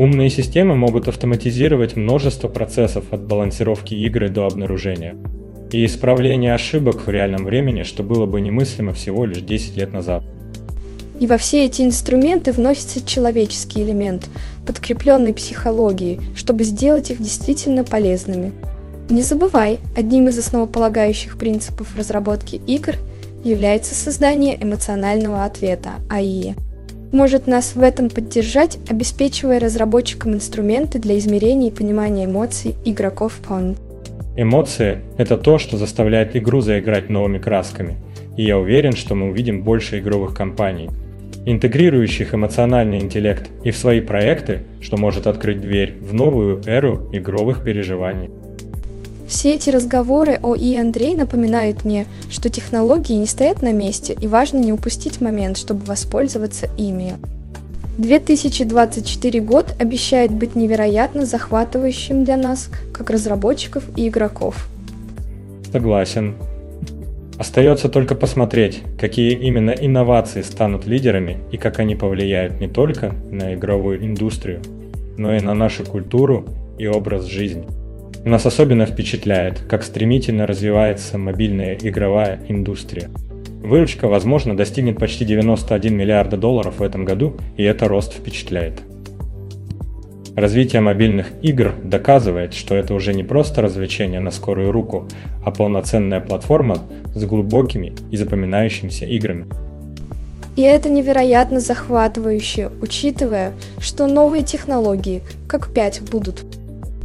Умные 0.00 0.30
системы 0.30 0.76
могут 0.76 1.08
автоматизировать 1.08 1.94
множество 1.94 2.48
процессов 2.48 3.12
от 3.12 3.20
балансировки 3.26 3.92
игры 3.92 4.30
до 4.30 4.46
обнаружения 4.46 5.14
и 5.72 5.84
исправления 5.84 6.54
ошибок 6.54 7.06
в 7.06 7.10
реальном 7.10 7.44
времени, 7.44 7.82
что 7.82 8.02
было 8.02 8.24
бы 8.24 8.40
немыслимо 8.40 8.94
всего 8.94 9.26
лишь 9.26 9.42
10 9.42 9.76
лет 9.76 9.92
назад. 9.92 10.24
И 11.20 11.26
во 11.26 11.36
все 11.36 11.66
эти 11.66 11.82
инструменты 11.82 12.52
вносится 12.52 13.06
человеческий 13.06 13.82
элемент, 13.82 14.30
подкрепленный 14.66 15.34
психологией, 15.34 16.18
чтобы 16.34 16.64
сделать 16.64 17.10
их 17.10 17.18
действительно 17.18 17.84
полезными. 17.84 18.52
Не 19.10 19.20
забывай, 19.20 19.80
одним 19.94 20.28
из 20.28 20.38
основополагающих 20.38 21.36
принципов 21.36 21.94
разработки 21.94 22.58
игр 22.66 22.94
является 23.44 23.94
создание 23.94 24.56
эмоционального 24.64 25.44
ответа, 25.44 25.90
АИЕ 26.08 26.56
может 27.12 27.46
нас 27.46 27.74
в 27.74 27.82
этом 27.82 28.08
поддержать, 28.08 28.78
обеспечивая 28.88 29.60
разработчикам 29.60 30.34
инструменты 30.34 30.98
для 30.98 31.18
измерения 31.18 31.68
и 31.68 31.74
понимания 31.74 32.26
эмоций 32.26 32.74
игроков 32.84 33.40
Pond. 33.46 33.76
Эмоции– 34.36 34.98
это 35.18 35.36
то, 35.36 35.58
что 35.58 35.76
заставляет 35.76 36.36
игру 36.36 36.60
заиграть 36.60 37.10
новыми 37.10 37.38
красками, 37.38 37.96
и 38.36 38.44
я 38.44 38.58
уверен, 38.58 38.92
что 38.92 39.14
мы 39.14 39.30
увидим 39.30 39.62
больше 39.62 39.98
игровых 39.98 40.34
компаний, 40.34 40.88
интегрирующих 41.46 42.34
эмоциональный 42.34 42.98
интеллект 42.98 43.50
и 43.64 43.70
в 43.70 43.76
свои 43.76 44.00
проекты, 44.00 44.60
что 44.80 44.96
может 44.96 45.26
открыть 45.26 45.60
дверь 45.60 45.94
в 46.00 46.14
новую 46.14 46.62
эру 46.66 47.08
игровых 47.12 47.64
переживаний. 47.64 48.30
Все 49.30 49.54
эти 49.54 49.70
разговоры 49.70 50.40
о 50.42 50.56
И 50.56 50.76
Андрей 50.76 51.14
напоминают 51.14 51.84
мне, 51.84 52.06
что 52.28 52.50
технологии 52.50 53.12
не 53.12 53.26
стоят 53.26 53.62
на 53.62 53.72
месте 53.72 54.16
и 54.20 54.26
важно 54.26 54.58
не 54.58 54.72
упустить 54.72 55.20
момент, 55.20 55.56
чтобы 55.56 55.84
воспользоваться 55.84 56.68
ими. 56.76 57.14
2024 57.96 59.40
год 59.40 59.76
обещает 59.78 60.32
быть 60.32 60.56
невероятно 60.56 61.26
захватывающим 61.26 62.24
для 62.24 62.36
нас, 62.36 62.70
как 62.92 63.08
разработчиков 63.08 63.84
и 63.96 64.08
игроков. 64.08 64.66
Согласен. 65.70 66.34
Остается 67.38 67.88
только 67.88 68.16
посмотреть, 68.16 68.82
какие 68.98 69.34
именно 69.34 69.70
инновации 69.70 70.42
станут 70.42 70.86
лидерами 70.86 71.38
и 71.52 71.56
как 71.56 71.78
они 71.78 71.94
повлияют 71.94 72.60
не 72.60 72.66
только 72.66 73.14
на 73.30 73.54
игровую 73.54 74.04
индустрию, 74.04 74.60
но 75.16 75.36
и 75.36 75.40
на 75.40 75.54
нашу 75.54 75.84
культуру 75.84 76.46
и 76.78 76.88
образ 76.88 77.26
жизни. 77.26 77.79
Нас 78.24 78.44
особенно 78.44 78.84
впечатляет, 78.84 79.60
как 79.60 79.82
стремительно 79.82 80.46
развивается 80.46 81.16
мобильная 81.16 81.78
игровая 81.80 82.38
индустрия. 82.48 83.08
Выручка, 83.62 84.08
возможно, 84.08 84.54
достигнет 84.54 84.98
почти 84.98 85.24
91 85.24 85.96
миллиарда 85.96 86.36
долларов 86.36 86.80
в 86.80 86.82
этом 86.82 87.06
году, 87.06 87.36
и 87.56 87.62
это 87.62 87.88
рост 87.88 88.12
впечатляет. 88.12 88.82
Развитие 90.36 90.82
мобильных 90.82 91.28
игр 91.40 91.74
доказывает, 91.82 92.52
что 92.52 92.74
это 92.74 92.92
уже 92.92 93.14
не 93.14 93.24
просто 93.24 93.62
развлечение 93.62 94.20
на 94.20 94.30
скорую 94.30 94.70
руку, 94.70 95.08
а 95.42 95.50
полноценная 95.50 96.20
платформа 96.20 96.78
с 97.14 97.24
глубокими 97.24 97.94
и 98.10 98.16
запоминающимися 98.18 99.06
играми. 99.06 99.46
И 100.56 100.62
это 100.62 100.90
невероятно 100.90 101.58
захватывающе, 101.60 102.70
учитывая, 102.82 103.54
что 103.80 104.06
новые 104.06 104.42
технологии, 104.42 105.22
как 105.48 105.72
5, 105.72 106.02
будут 106.10 106.44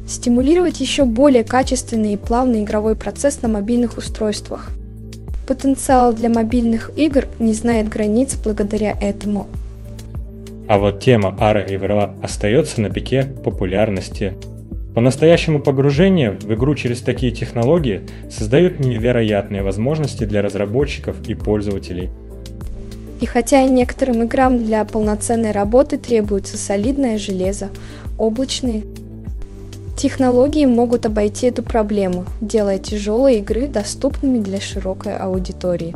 стимулировать 0.07 0.79
еще 0.79 1.05
более 1.05 1.43
качественный 1.43 2.13
и 2.13 2.17
плавный 2.17 2.63
игровой 2.63 2.95
процесс 2.95 3.41
на 3.41 3.47
мобильных 3.47 3.97
устройствах. 3.97 4.71
Потенциал 5.47 6.13
для 6.13 6.29
мобильных 6.29 6.91
игр 6.95 7.25
не 7.39 7.53
знает 7.53 7.89
границ 7.89 8.35
благодаря 8.43 8.95
этому. 8.99 9.47
А 10.67 10.79
вот 10.79 10.99
тема 10.99 11.35
Ара 11.39 11.61
и 11.61 11.77
Верла 11.77 12.15
остается 12.23 12.81
на 12.81 12.89
пике 12.89 13.23
популярности. 13.43 14.33
По-настоящему 14.95 15.59
погружение 15.59 16.31
в 16.31 16.51
игру 16.53 16.73
через 16.73 17.01
такие 17.01 17.31
технологии 17.31 18.01
создают 18.31 18.79
невероятные 18.79 19.61
возможности 19.61 20.23
для 20.23 20.41
разработчиков 20.41 21.17
и 21.27 21.35
пользователей. 21.35 22.09
И 23.21 23.25
хотя 23.25 23.63
некоторым 23.63 24.23
играм 24.23 24.57
для 24.57 24.83
полноценной 24.85 25.51
работы 25.51 25.97
требуется 25.97 26.57
солидное 26.57 27.17
железо, 27.17 27.69
облачные 28.17 28.83
технологии 29.95 30.65
могут 30.65 31.05
обойти 31.05 31.47
эту 31.47 31.63
проблему, 31.63 32.25
делая 32.41 32.79
тяжелые 32.79 33.39
игры 33.39 33.67
доступными 33.67 34.39
для 34.39 34.59
широкой 34.59 35.17
аудитории. 35.17 35.95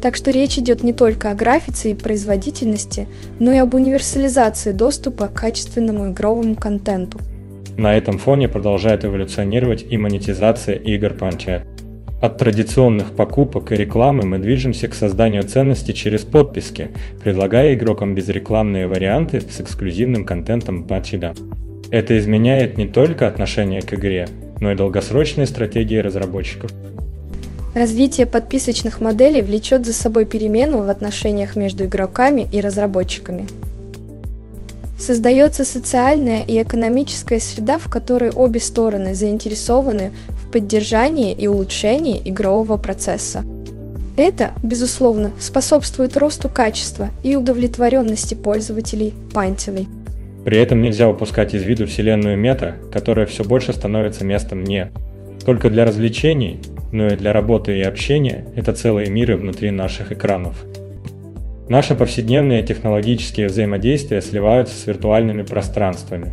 Так 0.00 0.14
что 0.14 0.30
речь 0.30 0.58
идет 0.58 0.82
не 0.82 0.92
только 0.92 1.30
о 1.30 1.34
графике 1.34 1.90
и 1.90 1.94
производительности, 1.94 3.08
но 3.38 3.52
и 3.52 3.58
об 3.58 3.74
универсализации 3.74 4.72
доступа 4.72 5.28
к 5.28 5.34
качественному 5.34 6.10
игровому 6.12 6.54
контенту. 6.54 7.18
На 7.76 7.96
этом 7.96 8.18
фоне 8.18 8.48
продолжает 8.48 9.04
эволюционировать 9.04 9.84
и 9.88 9.98
монетизация 9.98 10.76
игр 10.76 11.08
Planchet. 11.08 11.62
От 12.22 12.38
традиционных 12.38 13.12
покупок 13.12 13.72
и 13.72 13.76
рекламы 13.76 14.24
мы 14.24 14.38
движемся 14.38 14.88
к 14.88 14.94
созданию 14.94 15.42
ценности 15.42 15.92
через 15.92 16.22
подписки, 16.22 16.90
предлагая 17.22 17.74
игрокам 17.74 18.14
безрекламные 18.14 18.86
варианты 18.86 19.40
с 19.40 19.60
эксклюзивным 19.60 20.24
контентом 20.24 20.86
Planchet. 20.86 21.36
Это 21.90 22.18
изменяет 22.18 22.76
не 22.78 22.86
только 22.86 23.28
отношение 23.28 23.80
к 23.80 23.94
игре, 23.94 24.28
но 24.60 24.72
и 24.72 24.76
долгосрочные 24.76 25.46
стратегии 25.46 25.98
разработчиков. 25.98 26.72
Развитие 27.74 28.26
подписочных 28.26 29.00
моделей 29.00 29.42
влечет 29.42 29.84
за 29.84 29.92
собой 29.92 30.24
перемену 30.24 30.82
в 30.82 30.88
отношениях 30.88 31.56
между 31.56 31.84
игроками 31.84 32.48
и 32.50 32.60
разработчиками. 32.60 33.46
Создается 34.98 35.64
социальная 35.64 36.42
и 36.42 36.60
экономическая 36.62 37.38
среда, 37.38 37.78
в 37.78 37.90
которой 37.90 38.30
обе 38.30 38.60
стороны 38.60 39.14
заинтересованы 39.14 40.10
в 40.30 40.50
поддержании 40.50 41.34
и 41.34 41.46
улучшении 41.46 42.22
игрового 42.24 42.78
процесса. 42.78 43.44
Это, 44.16 44.52
безусловно, 44.62 45.32
способствует 45.38 46.16
росту 46.16 46.48
качества 46.48 47.10
и 47.22 47.36
удовлетворенности 47.36 48.34
пользователей 48.34 49.12
пантелей. 49.34 49.86
При 50.46 50.58
этом 50.58 50.80
нельзя 50.80 51.08
упускать 51.08 51.54
из 51.54 51.64
виду 51.64 51.86
вселенную 51.86 52.38
мета, 52.38 52.76
которая 52.92 53.26
все 53.26 53.42
больше 53.42 53.72
становится 53.72 54.24
местом 54.24 54.62
не 54.62 54.92
только 55.44 55.70
для 55.70 55.84
развлечений, 55.84 56.60
но 56.92 57.08
и 57.08 57.16
для 57.16 57.32
работы 57.32 57.76
и 57.76 57.82
общения 57.82 58.46
это 58.54 58.72
целые 58.72 59.10
миры 59.10 59.36
внутри 59.36 59.72
наших 59.72 60.12
экранов. 60.12 60.54
Наши 61.68 61.96
повседневные 61.96 62.62
технологические 62.62 63.48
взаимодействия 63.48 64.22
сливаются 64.22 64.76
с 64.76 64.86
виртуальными 64.86 65.42
пространствами, 65.42 66.30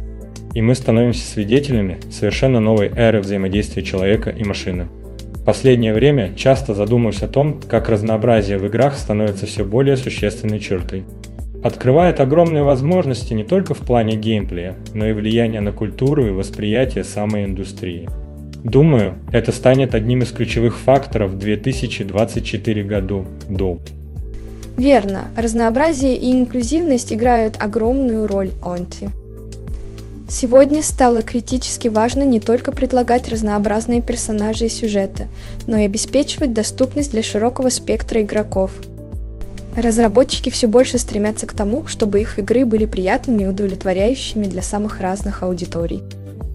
и 0.54 0.62
мы 0.62 0.76
становимся 0.76 1.26
свидетелями 1.26 1.98
совершенно 2.12 2.60
новой 2.60 2.92
эры 2.96 3.20
взаимодействия 3.20 3.82
человека 3.82 4.30
и 4.30 4.44
машины. 4.44 4.90
В 5.34 5.44
последнее 5.44 5.96
время 5.96 6.36
часто 6.36 6.76
задумываюсь 6.76 7.24
о 7.24 7.28
том, 7.28 7.60
как 7.68 7.90
разнообразие 7.90 8.60
в 8.60 8.66
играх 8.68 8.96
становится 8.96 9.48
все 9.48 9.66
более 9.66 9.98
существенной 9.98 10.60
чертой. 10.60 11.04
Открывает 11.64 12.20
огромные 12.20 12.64
возможности 12.64 13.34
не 13.34 13.46
только 13.46 13.74
в 13.74 13.80
плане 13.80 14.18
геймплея, 14.18 14.76
но 14.94 15.08
и 15.08 15.14
влияние 15.14 15.62
на 15.62 15.72
культуру 15.72 16.28
и 16.28 16.32
восприятие 16.32 17.06
самой 17.06 17.46
индустрии. 17.46 18.10
Думаю, 18.64 19.16
это 19.32 19.54
станет 19.54 19.96
одним 19.96 20.24
из 20.24 20.32
ключевых 20.32 20.78
факторов 20.78 21.32
в 21.32 21.38
2024 21.38 22.84
году 22.84 23.26
до. 23.48 23.78
Верно, 24.78 25.28
разнообразие 25.38 26.18
и 26.18 26.32
инклюзивность 26.34 27.14
играют 27.14 27.56
огромную 27.60 28.28
роль 28.28 28.52
Онти. 28.62 29.10
Сегодня 30.28 30.82
стало 30.82 31.22
критически 31.22 31.88
важно 31.88 32.24
не 32.24 32.40
только 32.40 32.72
предлагать 32.72 33.30
разнообразные 33.30 34.02
персонажи 34.02 34.66
и 34.66 34.70
сюжеты, 34.70 35.28
но 35.68 35.78
и 35.78 35.84
обеспечивать 35.84 36.54
доступность 36.54 37.12
для 37.12 37.22
широкого 37.22 37.70
спектра 37.70 38.22
игроков. 38.22 38.72
Разработчики 39.76 40.50
все 40.50 40.68
больше 40.68 41.00
стремятся 41.00 41.48
к 41.48 41.54
тому, 41.54 41.88
чтобы 41.88 42.22
их 42.22 42.38
игры 42.38 42.66
были 42.66 42.86
приятными 42.86 43.44
и 43.44 43.48
удовлетворяющими 43.48 44.46
для 44.46 44.62
самых 44.62 45.02
разных 45.02 45.42
аудиторий. 45.42 46.02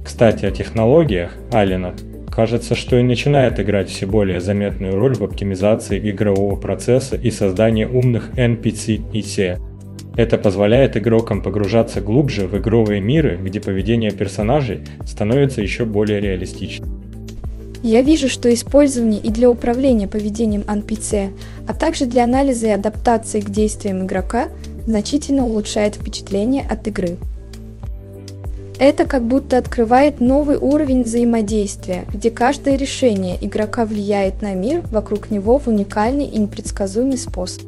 Кстати, 0.05 0.47
о 0.47 0.51
технологиях 0.51 1.33
Алина 1.53 1.95
кажется, 2.31 2.77
что 2.77 2.97
и 2.97 3.03
начинает 3.03 3.59
играть 3.59 3.91
все 3.91 4.07
более 4.07 4.41
заметную 4.41 4.95
роль 4.95 5.17
в 5.17 5.25
оптимизации 5.25 5.99
игрового 6.11 6.55
процесса 6.55 7.17
и 7.17 7.31
создании 7.33 7.85
умных 7.85 8.31
NPC 8.37 9.11
и 9.13 9.23
C. 9.23 9.59
Это 10.17 10.39
позволяет 10.39 10.97
игрокам 10.97 11.43
погружаться 11.43 12.01
глубже 12.01 12.47
в 12.47 12.57
игровые 12.57 13.01
миры, 13.01 13.39
где 13.43 13.61
поведение 13.61 14.13
персонажей 14.13 14.81
становится 15.05 15.61
еще 15.61 15.85
более 15.85 16.21
реалистичным. 16.21 16.98
Я 17.83 18.03
вижу, 18.03 18.29
что 18.29 18.53
использование 18.53 19.21
и 19.21 19.31
для 19.31 19.49
управления 19.49 20.09
поведением 20.09 20.63
NPC, 20.63 21.31
а 21.67 21.75
также 21.75 22.07
для 22.07 22.25
анализа 22.25 22.69
и 22.69 22.71
адаптации 22.71 23.41
к 23.41 23.51
действиям 23.51 24.05
игрока 24.05 24.49
значительно 24.87 25.45
улучшает 25.45 25.95
впечатление 25.95 26.67
от 26.69 26.87
игры. 26.89 27.17
Это 28.81 29.07
как 29.07 29.25
будто 29.25 29.59
открывает 29.59 30.21
новый 30.21 30.57
уровень 30.57 31.03
взаимодействия, 31.03 32.05
где 32.13 32.31
каждое 32.31 32.77
решение 32.77 33.37
игрока 33.41 33.85
влияет 33.85 34.41
на 34.41 34.55
мир 34.55 34.83
вокруг 34.93 35.31
него 35.31 35.59
в 35.59 35.67
уникальный 35.67 36.27
и 36.27 36.39
непредсказуемый 36.39 37.19
способ. 37.19 37.63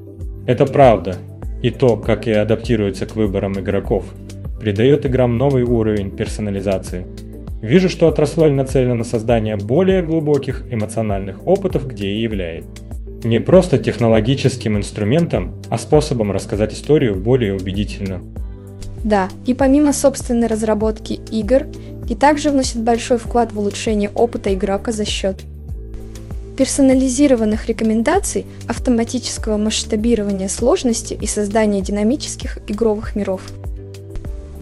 Это 0.47 0.67
правда. 0.67 1.17
И 1.63 1.71
то, 1.71 1.97
как 1.97 2.27
и 2.27 2.33
адаптируется 2.33 3.07
к 3.07 3.17
выборам 3.17 3.59
игроков, 3.59 4.05
придает 4.61 5.05
играм 5.05 5.37
новый 5.37 5.65
уровень 5.65 6.11
персонализации. 6.11 7.07
Вижу, 7.61 7.89
что 7.89 8.09
отрасль 8.09 8.51
нацелена 8.51 8.95
на 8.95 9.05
создание 9.05 9.57
более 9.57 10.03
глубоких 10.03 10.65
эмоциональных 10.71 11.47
опытов, 11.47 11.87
где 11.87 12.09
и 12.09 12.21
является. 12.21 12.71
Не 13.23 13.39
просто 13.39 13.79
технологическим 13.79 14.79
инструментом, 14.79 15.55
а 15.69 15.77
способом 15.77 16.33
рассказать 16.33 16.73
историю 16.73 17.17
более 17.17 17.55
убедительно. 17.55 18.23
Да, 19.05 19.29
и 19.47 19.55
помимо 19.55 19.93
собственной 19.93 20.47
разработки 20.47 21.21
игр, 21.31 21.67
и 22.09 22.15
также 22.15 22.51
вносит 22.51 22.79
большой 22.81 23.19
вклад 23.19 23.53
в 23.53 23.59
улучшение 23.59 24.11
опыта 24.15 24.53
игрока 24.55 24.93
за 24.93 25.05
счет 25.05 25.37
персонализированных 26.61 27.69
рекомендаций, 27.69 28.45
автоматического 28.69 29.57
масштабирования 29.57 30.49
сложности 30.49 31.15
и 31.19 31.27
создания 31.27 31.81
динамических 31.81 32.59
игровых 32.69 33.17
миров. 33.17 33.41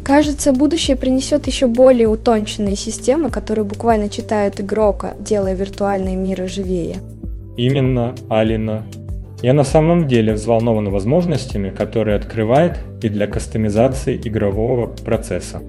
Кажется, 0.09 0.55
будущее 0.55 0.97
принесет 0.97 1.47
еще 1.47 1.67
более 1.67 2.09
утонченные 2.09 2.77
системы, 2.77 3.29
которые 3.29 3.67
буквально 3.67 4.09
читают 4.09 4.59
игрока, 4.59 5.13
делая 5.21 5.53
виртуальные 5.53 6.17
миры 6.17 6.49
живее. 6.49 6.97
Именно, 7.59 8.15
Алина, 8.31 8.87
я 9.43 9.53
на 9.53 9.65
самом 9.65 10.09
деле 10.09 10.33
взволнован 10.33 10.89
возможностями, 10.89 11.69
которые 11.69 12.17
открывает 12.17 12.79
и 13.03 13.11
для 13.11 13.27
кастомизации 13.27 14.17
игрового 14.17 14.87
процесса. 14.87 15.61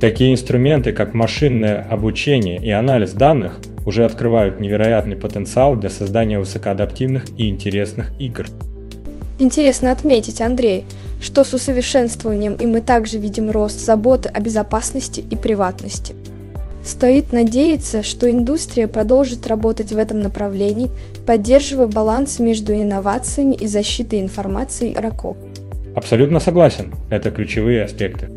Такие 0.00 0.32
инструменты, 0.32 0.92
как 0.92 1.12
машинное 1.12 1.84
обучение 1.90 2.64
и 2.64 2.70
анализ 2.70 3.10
данных, 3.10 3.58
уже 3.84 4.04
открывают 4.04 4.60
невероятный 4.60 5.16
потенциал 5.16 5.74
для 5.74 5.90
создания 5.90 6.38
высокоадаптивных 6.38 7.24
и 7.36 7.48
интересных 7.48 8.12
игр. 8.20 8.46
Интересно 9.40 9.90
отметить, 9.90 10.42
Андрей, 10.42 10.84
что 11.18 11.44
с 11.44 11.54
усовершенствованием 11.54 12.56
и 12.56 12.66
мы 12.66 12.82
также 12.82 13.16
видим 13.16 13.50
рост 13.50 13.80
заботы 13.80 14.28
о 14.28 14.38
безопасности 14.38 15.24
и 15.30 15.34
приватности. 15.34 16.14
Стоит 16.84 17.32
надеяться, 17.32 18.02
что 18.02 18.30
индустрия 18.30 18.86
продолжит 18.86 19.46
работать 19.46 19.92
в 19.92 19.98
этом 19.98 20.20
направлении, 20.20 20.90
поддерживая 21.26 21.86
баланс 21.86 22.38
между 22.38 22.74
инновациями 22.74 23.54
и 23.54 23.66
защитой 23.66 24.20
информации 24.20 24.92
игроков. 24.92 25.38
Абсолютно 25.96 26.38
согласен, 26.38 26.92
это 27.08 27.30
ключевые 27.30 27.84
аспекты. 27.84 28.28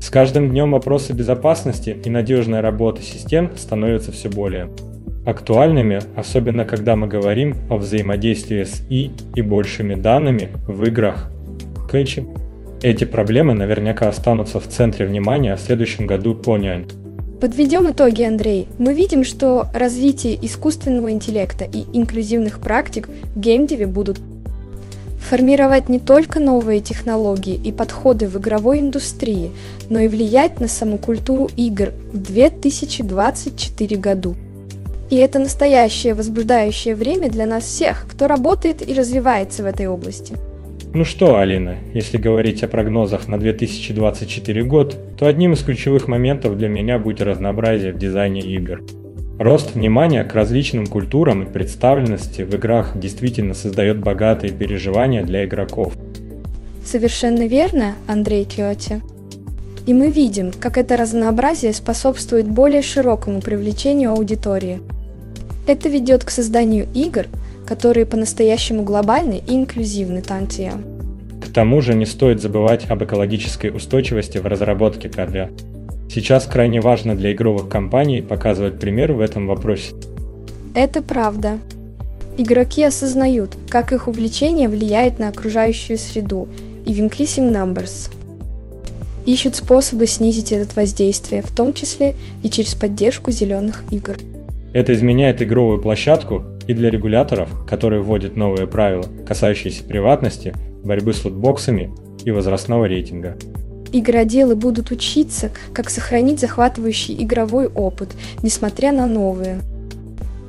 С 0.00 0.08
каждым 0.08 0.50
днем 0.50 0.70
вопросы 0.70 1.14
безопасности 1.14 1.96
и 2.04 2.10
надежной 2.10 2.60
работы 2.60 3.02
систем 3.02 3.50
становятся 3.56 4.12
все 4.12 4.28
более 4.28 4.68
актуальными, 5.24 6.00
особенно 6.16 6.64
когда 6.64 6.96
мы 6.96 7.06
говорим 7.06 7.56
о 7.70 7.76
взаимодействии 7.76 8.64
с 8.64 8.82
И 8.90 9.10
и 9.34 9.42
большими 9.42 9.94
данными 9.94 10.50
в 10.66 10.84
играх. 10.84 11.30
Кэчи. 11.90 12.26
Эти 12.82 13.04
проблемы 13.04 13.54
наверняка 13.54 14.08
останутся 14.08 14.60
в 14.60 14.68
центре 14.68 15.06
внимания 15.06 15.56
в 15.56 15.60
следующем 15.60 16.06
году 16.06 16.34
по 16.34 16.58
нянь. 16.58 16.86
Подведем 17.40 17.90
итоги, 17.90 18.22
Андрей. 18.22 18.68
Мы 18.78 18.94
видим, 18.94 19.24
что 19.24 19.66
развитие 19.74 20.38
искусственного 20.44 21.10
интеллекта 21.10 21.64
и 21.64 21.84
инклюзивных 21.92 22.58
практик 22.58 23.08
в 23.34 23.40
геймдеве 23.40 23.86
будут 23.86 24.18
формировать 25.18 25.88
не 25.88 25.98
только 25.98 26.40
новые 26.40 26.80
технологии 26.80 27.54
и 27.54 27.72
подходы 27.72 28.28
в 28.28 28.36
игровой 28.38 28.80
индустрии, 28.80 29.50
но 29.88 29.98
и 30.00 30.08
влиять 30.08 30.60
на 30.60 30.68
саму 30.68 30.98
культуру 30.98 31.48
игр 31.56 31.92
в 32.12 32.18
2024 32.18 33.96
году. 33.96 34.36
И 35.10 35.16
это 35.16 35.38
настоящее 35.38 36.14
возбуждающее 36.14 36.94
время 36.94 37.30
для 37.30 37.46
нас 37.46 37.64
всех, 37.64 38.06
кто 38.10 38.26
работает 38.26 38.86
и 38.86 38.94
развивается 38.94 39.62
в 39.62 39.66
этой 39.66 39.86
области. 39.86 40.34
Ну 40.94 41.04
что, 41.04 41.38
Алина, 41.38 41.76
если 41.92 42.18
говорить 42.18 42.62
о 42.62 42.68
прогнозах 42.68 43.26
на 43.26 43.38
2024 43.38 44.62
год, 44.62 44.96
то 45.18 45.26
одним 45.26 45.52
из 45.52 45.62
ключевых 45.62 46.06
моментов 46.06 46.56
для 46.56 46.68
меня 46.68 47.00
будет 47.00 47.20
разнообразие 47.20 47.92
в 47.92 47.98
дизайне 47.98 48.40
игр. 48.40 48.80
Рост 49.38 49.74
внимания 49.74 50.22
к 50.22 50.32
различным 50.34 50.86
культурам 50.86 51.42
и 51.42 51.52
представленности 51.52 52.42
в 52.42 52.54
играх 52.54 52.96
действительно 52.96 53.54
создает 53.54 53.98
богатые 53.98 54.52
переживания 54.52 55.24
для 55.24 55.44
игроков. 55.44 55.94
Совершенно 56.84 57.48
верно, 57.48 57.94
Андрей 58.06 58.44
Киоти. 58.44 59.02
И 59.86 59.92
мы 59.92 60.10
видим, 60.10 60.50
как 60.58 60.78
это 60.78 60.96
разнообразие 60.96 61.74
способствует 61.74 62.48
более 62.48 62.80
широкому 62.80 63.40
привлечению 63.40 64.12
аудитории. 64.12 64.80
Это 65.66 65.88
ведет 65.88 66.24
к 66.24 66.30
созданию 66.30 66.86
игр, 66.94 67.26
которые 67.66 68.06
по-настоящему 68.06 68.82
глобальны 68.82 69.42
и 69.46 69.54
инклюзивны 69.54 70.22
Тантия. 70.22 70.72
К 71.42 71.52
тому 71.52 71.80
же 71.82 71.94
не 71.94 72.06
стоит 72.06 72.40
забывать 72.40 72.88
об 72.90 73.04
экологической 73.04 73.68
устойчивости 73.68 74.38
в 74.38 74.46
разработке 74.46 75.08
КД. 75.08 75.50
Сейчас 76.10 76.46
крайне 76.46 76.80
важно 76.80 77.14
для 77.14 77.32
игровых 77.32 77.68
компаний 77.68 78.22
показывать 78.22 78.78
пример 78.78 79.12
в 79.12 79.20
этом 79.20 79.46
вопросе. 79.46 79.94
Это 80.74 81.02
правда. 81.02 81.58
Игроки 82.36 82.82
осознают, 82.82 83.56
как 83.68 83.92
их 83.92 84.08
увлечение 84.08 84.68
влияет 84.68 85.18
на 85.18 85.28
окружающую 85.28 85.98
среду, 85.98 86.48
и 86.84 86.92
в 86.92 86.98
Increasing 86.98 87.52
Numbers 87.52 88.10
ищут 89.26 89.56
способы 89.56 90.06
снизить 90.06 90.52
это 90.52 90.74
воздействие, 90.74 91.42
в 91.42 91.50
том 91.50 91.72
числе 91.72 92.14
и 92.42 92.50
через 92.50 92.74
поддержку 92.74 93.30
зеленых 93.30 93.84
игр. 93.90 94.16
Это 94.72 94.92
изменяет 94.92 95.40
игровую 95.40 95.80
площадку 95.80 96.44
и 96.66 96.74
для 96.74 96.90
регуляторов, 96.90 97.48
которые 97.68 98.02
вводят 98.02 98.36
новые 98.36 98.66
правила, 98.66 99.04
касающиеся 99.26 99.84
приватности, 99.84 100.54
борьбы 100.82 101.12
с 101.12 101.24
лутбоксами 101.24 101.92
и 102.24 102.30
возрастного 102.30 102.86
рейтинга. 102.86 103.36
Игроделы 103.92 104.56
будут 104.56 104.90
учиться, 104.90 105.50
как 105.72 105.90
сохранить 105.90 106.40
захватывающий 106.40 107.14
игровой 107.22 107.68
опыт, 107.68 108.10
несмотря 108.42 108.90
на 108.90 109.06
новые 109.06 109.60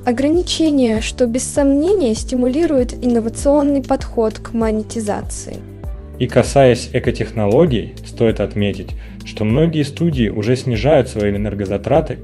ограничения, 0.06 1.02
что 1.02 1.26
без 1.26 1.44
сомнения 1.44 2.14
стимулирует 2.16 2.94
инновационный 2.94 3.84
подход 3.84 4.40
к 4.40 4.54
монетизации. 4.54 5.58
И 6.20 6.28
касаясь 6.28 6.90
экотехнологий, 6.94 7.94
стоит 8.06 8.40
отметить, 8.40 8.92
что 9.26 9.44
многие 9.44 9.84
студии 9.84 10.30
уже 10.30 10.56
снижают 10.56 11.10
свои 11.10 11.32
энергозатраты 11.32 12.20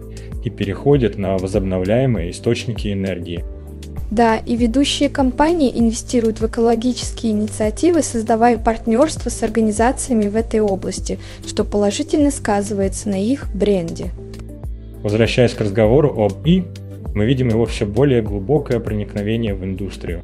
и 0.46 0.50
переходят 0.50 1.18
на 1.18 1.38
возобновляемые 1.38 2.32
источники 2.32 2.92
энергии. 2.92 3.44
Да, 4.10 4.38
и 4.38 4.58
ведущие 4.58 5.10
компании 5.10 5.72
инвестируют 5.74 6.42
в 6.42 6.46
экологические 6.46 7.32
инициативы, 7.32 8.02
создавая 8.02 8.58
партнерство 8.58 9.30
с 9.30 9.42
организациями 9.42 10.28
в 10.28 10.36
этой 10.36 10.60
области, 10.60 11.18
что 11.48 11.64
положительно 11.64 12.30
сказывается 12.32 13.08
на 13.08 13.22
их 13.22 13.48
бренде. 13.54 14.12
Возвращаясь 15.02 15.54
к 15.54 15.62
разговору 15.62 16.10
об 16.22 16.46
И, 16.46 16.66
мы 17.16 17.26
видим 17.26 17.50
его 17.50 17.66
все 17.66 17.86
более 17.86 18.22
глубокое 18.22 18.80
проникновение 18.80 19.54
в 19.54 19.64
индустрию. 19.64 20.22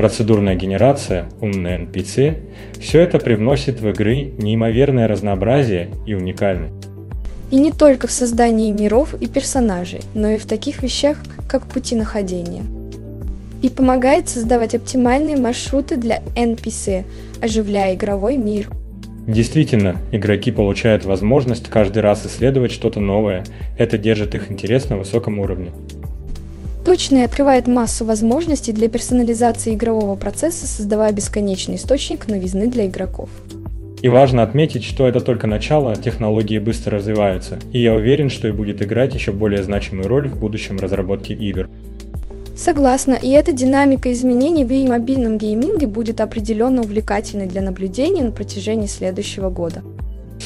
Процедурная 0.00 0.54
генерация, 0.54 1.28
умные 1.42 1.78
NPC– 1.80 2.38
все 2.80 3.00
это 3.00 3.18
привносит 3.18 3.82
в 3.82 3.88
игры 3.90 4.32
неимоверное 4.38 5.06
разнообразие 5.06 5.90
и 6.06 6.14
уникальность. 6.14 6.88
И 7.50 7.56
не 7.56 7.70
только 7.70 8.06
в 8.06 8.10
создании 8.10 8.72
миров 8.72 9.12
и 9.20 9.26
персонажей, 9.26 10.00
но 10.14 10.30
и 10.30 10.38
в 10.38 10.46
таких 10.46 10.82
вещах, 10.82 11.18
как 11.46 11.66
пути 11.66 11.96
находения. 11.96 12.62
И 13.60 13.68
помогает 13.68 14.30
создавать 14.30 14.74
оптимальные 14.74 15.36
маршруты 15.36 15.98
для 15.98 16.22
NPC, 16.34 17.04
оживляя 17.42 17.94
игровой 17.94 18.38
мир. 18.38 18.70
Действительно, 19.26 19.98
игроки 20.12 20.50
получают 20.50 21.04
возможность 21.04 21.68
каждый 21.68 21.98
раз 21.98 22.24
исследовать 22.24 22.72
что-то 22.72 23.00
новое. 23.00 23.44
Это 23.76 23.98
держит 23.98 24.34
их 24.34 24.50
интерес 24.50 24.88
на 24.88 24.96
высоком 24.96 25.40
уровне. 25.40 25.72
Точно 26.84 27.18
и 27.18 27.22
открывает 27.22 27.66
массу 27.66 28.04
возможностей 28.04 28.72
для 28.72 28.88
персонализации 28.88 29.74
игрового 29.74 30.16
процесса, 30.16 30.66
создавая 30.66 31.12
бесконечный 31.12 31.76
источник 31.76 32.26
новизны 32.26 32.68
для 32.68 32.86
игроков. 32.86 33.28
И 34.02 34.08
важно 34.08 34.42
отметить, 34.42 34.82
что 34.82 35.06
это 35.06 35.20
только 35.20 35.46
начало, 35.46 35.94
технологии 35.94 36.58
быстро 36.58 36.96
развиваются, 36.96 37.58
и 37.72 37.82
я 37.82 37.94
уверен, 37.94 38.30
что 38.30 38.48
и 38.48 38.52
будет 38.52 38.80
играть 38.80 39.14
еще 39.14 39.30
более 39.32 39.62
значимую 39.62 40.08
роль 40.08 40.28
в 40.28 40.38
будущем 40.38 40.78
разработке 40.78 41.34
игр. 41.34 41.68
Согласна, 42.56 43.14
и 43.14 43.28
эта 43.28 43.52
динамика 43.52 44.10
изменений 44.12 44.64
в 44.64 44.88
мобильном 44.88 45.36
гейминге 45.36 45.86
будет 45.86 46.20
определенно 46.20 46.80
увлекательной 46.80 47.46
для 47.46 47.60
наблюдения 47.60 48.22
на 48.22 48.32
протяжении 48.32 48.86
следующего 48.86 49.50
года. 49.50 49.82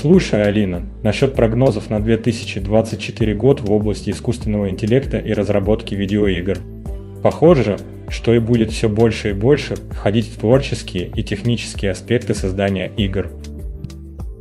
Слушай, 0.04 0.42
Алина, 0.42 0.82
насчет 1.02 1.34
прогнозов 1.34 1.88
на 1.88 1.98
2024 1.98 3.34
год 3.34 3.62
в 3.62 3.72
области 3.72 4.10
искусственного 4.10 4.68
интеллекта 4.68 5.16
и 5.16 5.32
разработки 5.32 5.94
видеоигр. 5.94 6.58
Похоже, 7.22 7.78
что 8.10 8.34
и 8.34 8.38
будет 8.38 8.70
все 8.70 8.90
больше 8.90 9.30
и 9.30 9.32
больше 9.32 9.76
входить 9.92 10.28
в 10.28 10.38
творческие 10.38 11.06
и 11.16 11.22
технические 11.22 11.92
аспекты 11.92 12.34
создания 12.34 12.92
игр. 12.98 13.30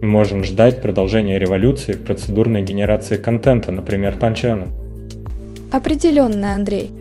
Мы 0.01 0.09
можем 0.09 0.43
ждать 0.43 0.81
продолжения 0.81 1.39
революции 1.39 1.93
в 1.93 2.03
процедурной 2.03 2.61
генерации 2.61 3.15
контента, 3.15 3.71
например, 3.71 4.17
Панчана. 4.19 4.67
Определенно, 5.71 6.55
Андрей. 6.55 6.91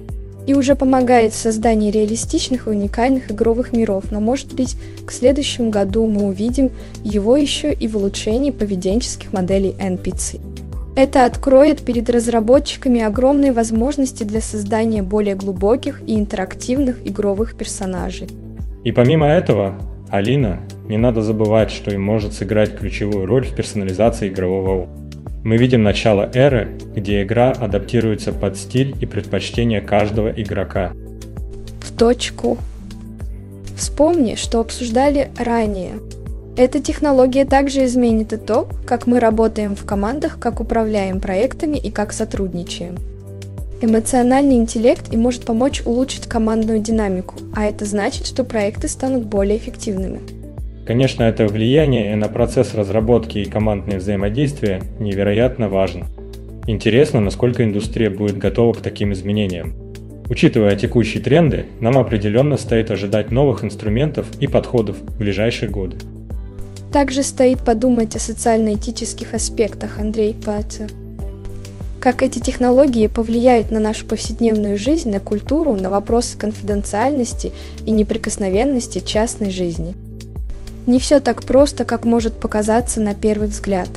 И 0.47 0.55
уже 0.55 0.75
помогает 0.75 1.33
в 1.33 1.37
создании 1.37 1.91
реалистичных 1.91 2.67
и 2.67 2.71
уникальных 2.71 3.31
игровых 3.31 3.73
миров, 3.73 4.05
но 4.11 4.21
может 4.21 4.55
быть 4.55 4.77
к 5.07 5.13
следующему 5.13 5.71
году 5.71 6.07
мы 6.07 6.25
увидим 6.25 6.71
его 7.05 7.37
еще 7.37 7.73
и 7.73 7.87
в 7.87 7.97
улучшении 7.97 8.51
поведенческих 8.51 9.33
моделей 9.33 9.75
NPC. 9.79 10.41
Это 10.95 11.25
откроет 11.25 11.83
перед 11.83 12.11
разработчиками 12.11 13.01
огромные 13.01 13.53
возможности 13.53 14.25
для 14.25 14.43
создания 14.43 15.03
более 15.03 15.35
глубоких 15.35 16.03
и 16.07 16.19
интерактивных 16.19 16.99
игровых 17.07 17.57
персонажей. 17.57 18.29
И 18.85 18.93
помимо 18.93 19.27
этого, 19.27 19.81
Алина, 20.11 20.61
не 20.89 20.99
надо 20.99 21.23
забывать, 21.23 21.71
что 21.71 21.91
и 21.95 21.97
может 21.97 22.35
сыграть 22.35 22.77
ключевую 22.77 23.25
роль 23.25 23.47
в 23.47 23.55
персонализации 23.55 24.29
игрового 24.29 24.83
опыта. 24.83 25.02
Мы 25.45 25.57
видим 25.57 25.83
начало 25.83 26.31
эры, 26.35 26.79
где 26.95 27.23
игра 27.23 27.51
адаптируется 27.51 28.33
под 28.33 28.57
стиль 28.57 28.95
и 29.01 29.07
предпочтения 29.07 29.81
каждого 29.81 30.29
игрока. 30.29 30.93
В 31.81 31.91
точку. 31.99 32.59
Вспомни, 33.77 34.37
что 34.37 34.61
обсуждали 34.61 35.33
ранее. 35.37 35.95
Эта 36.57 36.81
технология 36.81 37.45
также 37.45 37.85
изменит 37.87 38.33
и 38.33 38.37
то, 38.37 38.69
как 38.87 39.09
мы 39.09 39.19
работаем 39.19 39.75
в 39.75 39.85
командах, 39.85 40.39
как 40.39 40.61
управляем 40.61 41.19
проектами 41.19 41.77
и 41.77 41.91
как 41.91 42.13
сотрудничаем. 42.13 42.97
Эмоциональный 43.81 44.57
интеллект 44.57 45.13
и 45.13 45.17
может 45.17 45.45
помочь 45.45 45.83
улучшить 45.85 46.29
командную 46.29 46.79
динамику, 46.79 47.35
а 47.57 47.65
это 47.65 47.85
значит, 47.85 48.27
что 48.27 48.45
проекты 48.45 48.87
станут 48.87 49.27
более 49.27 49.57
эффективными. 49.57 50.21
Конечно, 50.85 51.23
это 51.23 51.47
влияние 51.47 52.17
на 52.17 52.29
процесс 52.29 52.75
разработки 52.75 53.39
и 53.39 53.45
командное 53.49 53.99
взаимодействие 53.99 54.83
невероятно 54.99 55.69
важно. 55.69 56.07
Интересно, 56.67 57.21
насколько 57.21 57.63
индустрия 57.63 58.11
будет 58.11 58.37
готова 58.39 58.73
к 58.73 58.81
таким 58.81 59.13
изменениям. 59.13 59.75
Учитывая 60.29 60.75
текущие 60.77 61.23
тренды, 61.23 61.67
нам 61.81 61.99
определенно 61.99 62.57
стоит 62.57 62.91
ожидать 62.91 63.31
новых 63.31 63.65
инструментов 63.65 64.27
и 64.41 64.47
подходов 64.47 64.97
в 64.99 65.19
ближайшие 65.19 65.69
годы. 65.69 65.99
Также 66.93 67.23
стоит 67.23 67.61
подумать 67.61 68.17
о 68.17 68.21
социально-этических 68.21 69.35
аспектах, 69.35 69.99
Андрей 69.99 70.35
Патер. 70.35 70.91
Как 72.01 72.23
эти 72.23 72.41
технологии 72.41 73.07
повлияют 73.07 73.71
на 73.71 73.79
нашу 73.79 74.05
повседневную 74.07 74.77
жизнь, 74.77 75.11
на 75.11 75.21
культуру, 75.21 75.75
на 75.75 75.89
вопросы 75.89 76.37
конфиденциальности 76.37 77.53
и 77.87 77.93
неприкосновенности 77.93 78.99
частной 78.99 79.51
жизни. 79.51 79.95
Не 80.87 80.99
все 80.99 81.21
так 81.21 81.45
просто, 81.45 81.85
как 81.85 82.05
может 82.05 82.35
показаться 82.35 83.01
на 83.01 83.15
первый 83.15 83.49
взгляд. 83.49 83.89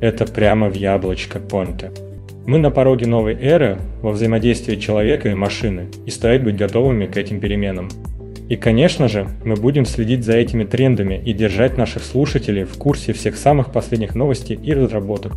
Это 0.00 0.26
прямо 0.26 0.68
в 0.68 0.74
яблочко 0.74 1.38
понта. 1.38 1.92
Мы 2.44 2.58
на 2.58 2.72
пороге 2.72 3.06
новой 3.06 3.34
эры 3.34 3.78
во 4.00 4.10
взаимодействии 4.10 4.74
человека 4.74 5.28
и 5.28 5.34
машины, 5.34 5.86
и 6.06 6.10
стоит 6.10 6.42
быть 6.42 6.56
готовыми 6.56 7.06
к 7.06 7.16
этим 7.16 7.38
переменам. 7.38 7.88
И, 8.48 8.56
конечно 8.56 9.06
же, 9.06 9.28
мы 9.44 9.54
будем 9.54 9.86
следить 9.86 10.24
за 10.24 10.32
этими 10.32 10.64
трендами 10.64 11.22
и 11.24 11.32
держать 11.32 11.78
наших 11.78 12.02
слушателей 12.02 12.64
в 12.64 12.76
курсе 12.78 13.12
всех 13.12 13.36
самых 13.36 13.70
последних 13.70 14.16
новостей 14.16 14.58
и 14.60 14.74
разработок. 14.74 15.34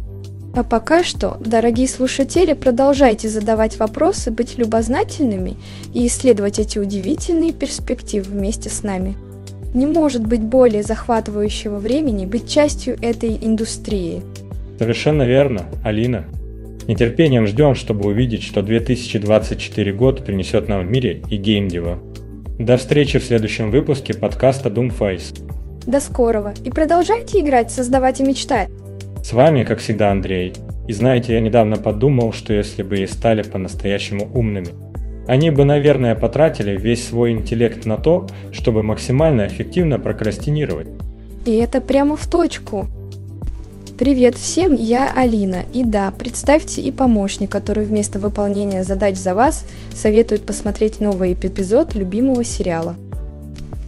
А 0.55 0.63
пока 0.63 1.03
что, 1.03 1.37
дорогие 1.45 1.87
слушатели, 1.87 2.53
продолжайте 2.53 3.29
задавать 3.29 3.77
вопросы, 3.77 4.31
быть 4.31 4.57
любознательными 4.57 5.57
и 5.93 6.07
исследовать 6.07 6.57
эти 6.57 6.79
удивительные 6.79 7.53
перспективы 7.53 8.31
вместе 8.31 8.69
с 8.69 8.81
нами. 8.81 9.15
Не 9.75 9.85
может 9.87 10.25
быть 10.25 10.41
более 10.41 10.83
захватывающего 10.83 11.79
времени 11.79 12.25
быть 12.25 12.49
частью 12.49 12.95
этой 13.01 13.37
индустрии. 13.41 14.21
Совершенно 14.79 15.23
верно, 15.23 15.63
Алина. 15.83 16.23
Нетерпением 16.87 17.45
ждем, 17.45 17.75
чтобы 17.75 18.07
увидеть, 18.07 18.41
что 18.41 18.61
2024 18.61 19.91
год 19.91 20.23
принесет 20.23 20.69
нам 20.69 20.87
в 20.87 20.89
мире 20.89 21.21
и 21.29 21.35
геймдева. 21.35 21.99
До 22.57 22.77
встречи 22.77 23.19
в 23.19 23.25
следующем 23.25 23.69
выпуске 23.69 24.13
подкаста 24.13 24.69
Doomface. 24.69 25.41
До 25.85 25.99
скорого 25.99 26.53
и 26.63 26.71
продолжайте 26.71 27.41
играть, 27.41 27.69
создавать 27.69 28.21
и 28.21 28.23
мечтать. 28.23 28.69
С 29.25 29.33
вами, 29.33 29.65
как 29.65 29.79
всегда, 29.79 30.09
Андрей. 30.09 30.53
И 30.87 30.93
знаете, 30.93 31.33
я 31.33 31.41
недавно 31.41 31.75
подумал, 31.75 32.31
что 32.31 32.53
если 32.53 32.81
бы 32.81 32.99
и 32.99 33.07
стали 33.07 33.41
по-настоящему 33.41 34.29
умными, 34.33 34.69
они 35.27 35.49
бы, 35.49 35.65
наверное, 35.65 36.15
потратили 36.15 36.77
весь 36.77 37.07
свой 37.07 37.31
интеллект 37.31 37.85
на 37.85 37.97
то, 37.97 38.27
чтобы 38.51 38.83
максимально 38.83 39.47
эффективно 39.47 39.99
прокрастинировать. 39.99 40.87
И 41.45 41.55
это 41.55 41.81
прямо 41.81 42.15
в 42.15 42.27
точку. 42.27 42.87
Привет 43.97 44.35
всем, 44.35 44.75
я 44.75 45.11
Алина. 45.15 45.63
И 45.73 45.83
да, 45.83 46.11
представьте 46.11 46.81
и 46.81 46.91
помощник, 46.91 47.49
который 47.49 47.85
вместо 47.85 48.19
выполнения 48.19 48.83
задач 48.83 49.15
за 49.15 49.33
вас 49.33 49.65
советует 49.93 50.41
посмотреть 50.45 50.99
новый 50.99 51.33
эпизод 51.33 51.95
любимого 51.95 52.43
сериала. 52.43 52.95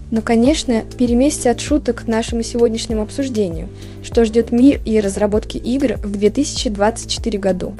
Но, 0.09 0.21
конечно, 0.21 0.83
переместьте 0.97 1.49
от 1.51 1.59
шуток 1.59 2.05
к 2.05 2.07
нашему 2.07 2.41
сегодняшнему 2.41 3.01
обсуждению, 3.01 3.67
что 4.01 4.23
ждет 4.23 4.53
мир 4.53 4.79
и 4.85 4.99
разработки 5.01 5.57
игр 5.57 5.97
в 5.97 6.11
2024 6.11 7.37
году. 7.37 7.73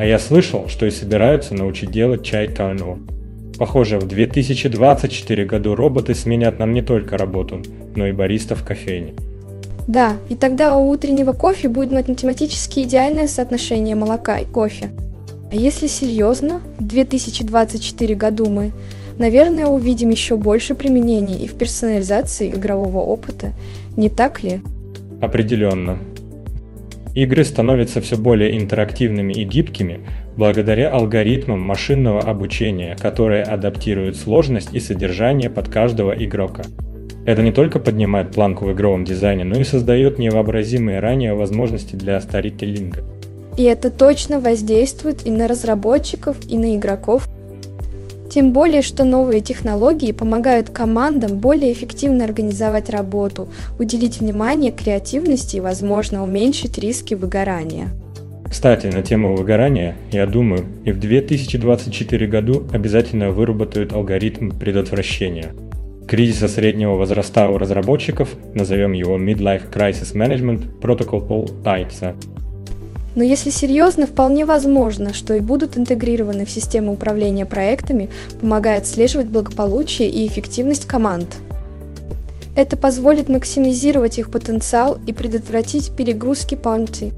А 0.00 0.04
я 0.06 0.18
слышал, 0.18 0.66
что 0.66 0.86
и 0.86 0.90
собираются 0.90 1.52
научить 1.52 1.90
делать 1.90 2.24
чай 2.24 2.48
Карно. 2.48 3.00
Похоже, 3.58 3.98
в 3.98 4.08
2024 4.08 5.44
году 5.44 5.74
роботы 5.74 6.14
сменят 6.14 6.58
нам 6.58 6.72
не 6.72 6.80
только 6.80 7.18
работу, 7.18 7.60
но 7.94 8.06
и 8.06 8.12
бариста 8.12 8.54
в 8.54 8.64
кофейне. 8.64 9.12
Да, 9.86 10.16
и 10.30 10.36
тогда 10.36 10.74
у 10.74 10.88
утреннего 10.88 11.34
кофе 11.34 11.68
будет 11.68 11.92
математически 11.92 12.80
идеальное 12.80 13.28
соотношение 13.28 13.94
молока 13.94 14.38
и 14.38 14.46
кофе. 14.46 14.88
А 15.52 15.54
если 15.54 15.86
серьезно, 15.86 16.62
в 16.78 16.86
2024 16.86 18.14
году 18.14 18.48
мы 18.48 18.72
наверное, 19.18 19.66
увидим 19.66 20.08
еще 20.08 20.36
больше 20.36 20.74
применений 20.74 21.44
и 21.44 21.46
в 21.46 21.52
персонализации 21.52 22.48
игрового 22.48 23.00
опыта, 23.00 23.52
не 23.98 24.08
так 24.08 24.42
ли? 24.42 24.62
Определенно. 25.20 25.98
Игры 27.14 27.44
становятся 27.44 28.00
все 28.00 28.16
более 28.16 28.56
интерактивными 28.56 29.32
и 29.32 29.44
гибкими 29.44 30.00
благодаря 30.36 30.90
алгоритмам 30.90 31.60
машинного 31.60 32.20
обучения, 32.20 32.96
которые 32.96 33.42
адаптируют 33.42 34.16
сложность 34.16 34.72
и 34.72 34.80
содержание 34.80 35.50
под 35.50 35.68
каждого 35.68 36.12
игрока. 36.12 36.62
Это 37.26 37.42
не 37.42 37.52
только 37.52 37.80
поднимает 37.80 38.32
планку 38.32 38.64
в 38.64 38.72
игровом 38.72 39.04
дизайне, 39.04 39.44
но 39.44 39.58
и 39.58 39.64
создает 39.64 40.18
невообразимые 40.18 41.00
ранее 41.00 41.34
возможности 41.34 41.96
для 41.96 42.20
старителлинга. 42.20 43.04
И 43.56 43.64
это 43.64 43.90
точно 43.90 44.40
воздействует 44.40 45.26
и 45.26 45.30
на 45.30 45.48
разработчиков, 45.48 46.36
и 46.48 46.56
на 46.56 46.76
игроков, 46.76 47.28
тем 48.30 48.52
более, 48.52 48.80
что 48.80 49.04
новые 49.04 49.40
технологии 49.40 50.12
помогают 50.12 50.70
командам 50.70 51.38
более 51.38 51.72
эффективно 51.72 52.24
организовать 52.24 52.88
работу, 52.88 53.48
уделить 53.78 54.20
внимание 54.20 54.72
креативности 54.72 55.56
и, 55.56 55.60
возможно, 55.60 56.22
уменьшить 56.22 56.78
риски 56.78 57.14
выгорания. 57.14 57.88
Кстати, 58.48 58.86
на 58.86 59.02
тему 59.02 59.36
выгорания, 59.36 59.96
я 60.10 60.26
думаю, 60.26 60.64
и 60.84 60.92
в 60.92 60.98
2024 60.98 62.26
году 62.26 62.64
обязательно 62.72 63.30
выработают 63.30 63.92
алгоритм 63.92 64.50
предотвращения. 64.50 65.52
Кризиса 66.08 66.48
среднего 66.48 66.96
возраста 66.96 67.48
у 67.48 67.58
разработчиков, 67.58 68.30
назовем 68.54 68.92
его 68.92 69.16
Midlife 69.16 69.72
Crisis 69.72 70.14
Management 70.16 70.80
Protocol 70.80 71.28
Paul 71.28 71.62
Тайца, 71.62 72.16
но 73.14 73.24
если 73.24 73.50
серьезно, 73.50 74.06
вполне 74.06 74.44
возможно, 74.44 75.12
что 75.12 75.34
и 75.34 75.40
будут 75.40 75.76
интегрированы 75.76 76.44
в 76.44 76.50
систему 76.50 76.92
управления 76.92 77.46
проектами, 77.46 78.08
помогая 78.40 78.78
отслеживать 78.78 79.26
благополучие 79.26 80.08
и 80.08 80.26
эффективность 80.26 80.86
команд. 80.86 81.36
Это 82.56 82.76
позволит 82.76 83.28
максимизировать 83.28 84.18
их 84.18 84.30
потенциал 84.30 84.98
и 85.06 85.12
предотвратить 85.12 85.92
перегрузки 85.96 86.54
панти. 86.54 87.12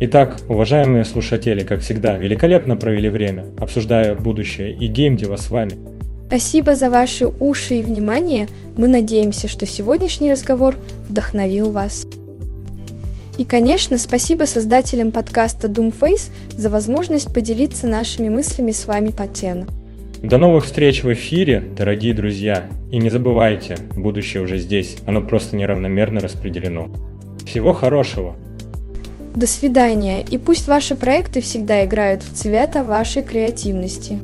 Итак, 0.00 0.38
уважаемые 0.48 1.04
слушатели, 1.04 1.62
как 1.62 1.80
всегда, 1.80 2.16
великолепно 2.16 2.76
провели 2.76 3.10
время, 3.10 3.46
обсуждая 3.58 4.14
будущее 4.14 4.72
и 4.74 4.86
геймдева 4.86 5.36
с 5.36 5.50
вами. 5.50 5.72
Спасибо 6.26 6.74
за 6.74 6.90
ваши 6.90 7.26
уши 7.26 7.80
и 7.80 7.82
внимание. 7.82 8.48
Мы 8.76 8.88
надеемся, 8.88 9.48
что 9.48 9.66
сегодняшний 9.66 10.32
разговор 10.32 10.76
вдохновил 11.08 11.70
вас. 11.70 12.06
И, 13.40 13.44
конечно, 13.46 13.96
спасибо 13.96 14.44
создателям 14.44 15.12
подкаста 15.12 15.66
Doomface 15.66 16.30
за 16.58 16.68
возможность 16.68 17.32
поделиться 17.32 17.86
нашими 17.86 18.28
мыслями 18.28 18.70
с 18.70 18.84
вами 18.84 19.12
по 19.12 19.26
теме. 19.26 19.64
До 20.22 20.36
новых 20.36 20.66
встреч 20.66 21.02
в 21.02 21.10
эфире, 21.14 21.64
дорогие 21.74 22.12
друзья. 22.12 22.68
И 22.90 22.98
не 22.98 23.08
забывайте, 23.08 23.78
будущее 23.96 24.42
уже 24.42 24.58
здесь, 24.58 24.98
оно 25.06 25.22
просто 25.22 25.56
неравномерно 25.56 26.20
распределено. 26.20 26.90
Всего 27.46 27.72
хорошего! 27.72 28.36
До 29.34 29.46
свидания, 29.46 30.20
и 30.20 30.36
пусть 30.36 30.68
ваши 30.68 30.94
проекты 30.94 31.40
всегда 31.40 31.82
играют 31.86 32.22
в 32.22 32.34
цвета 32.34 32.84
вашей 32.84 33.22
креативности. 33.22 34.18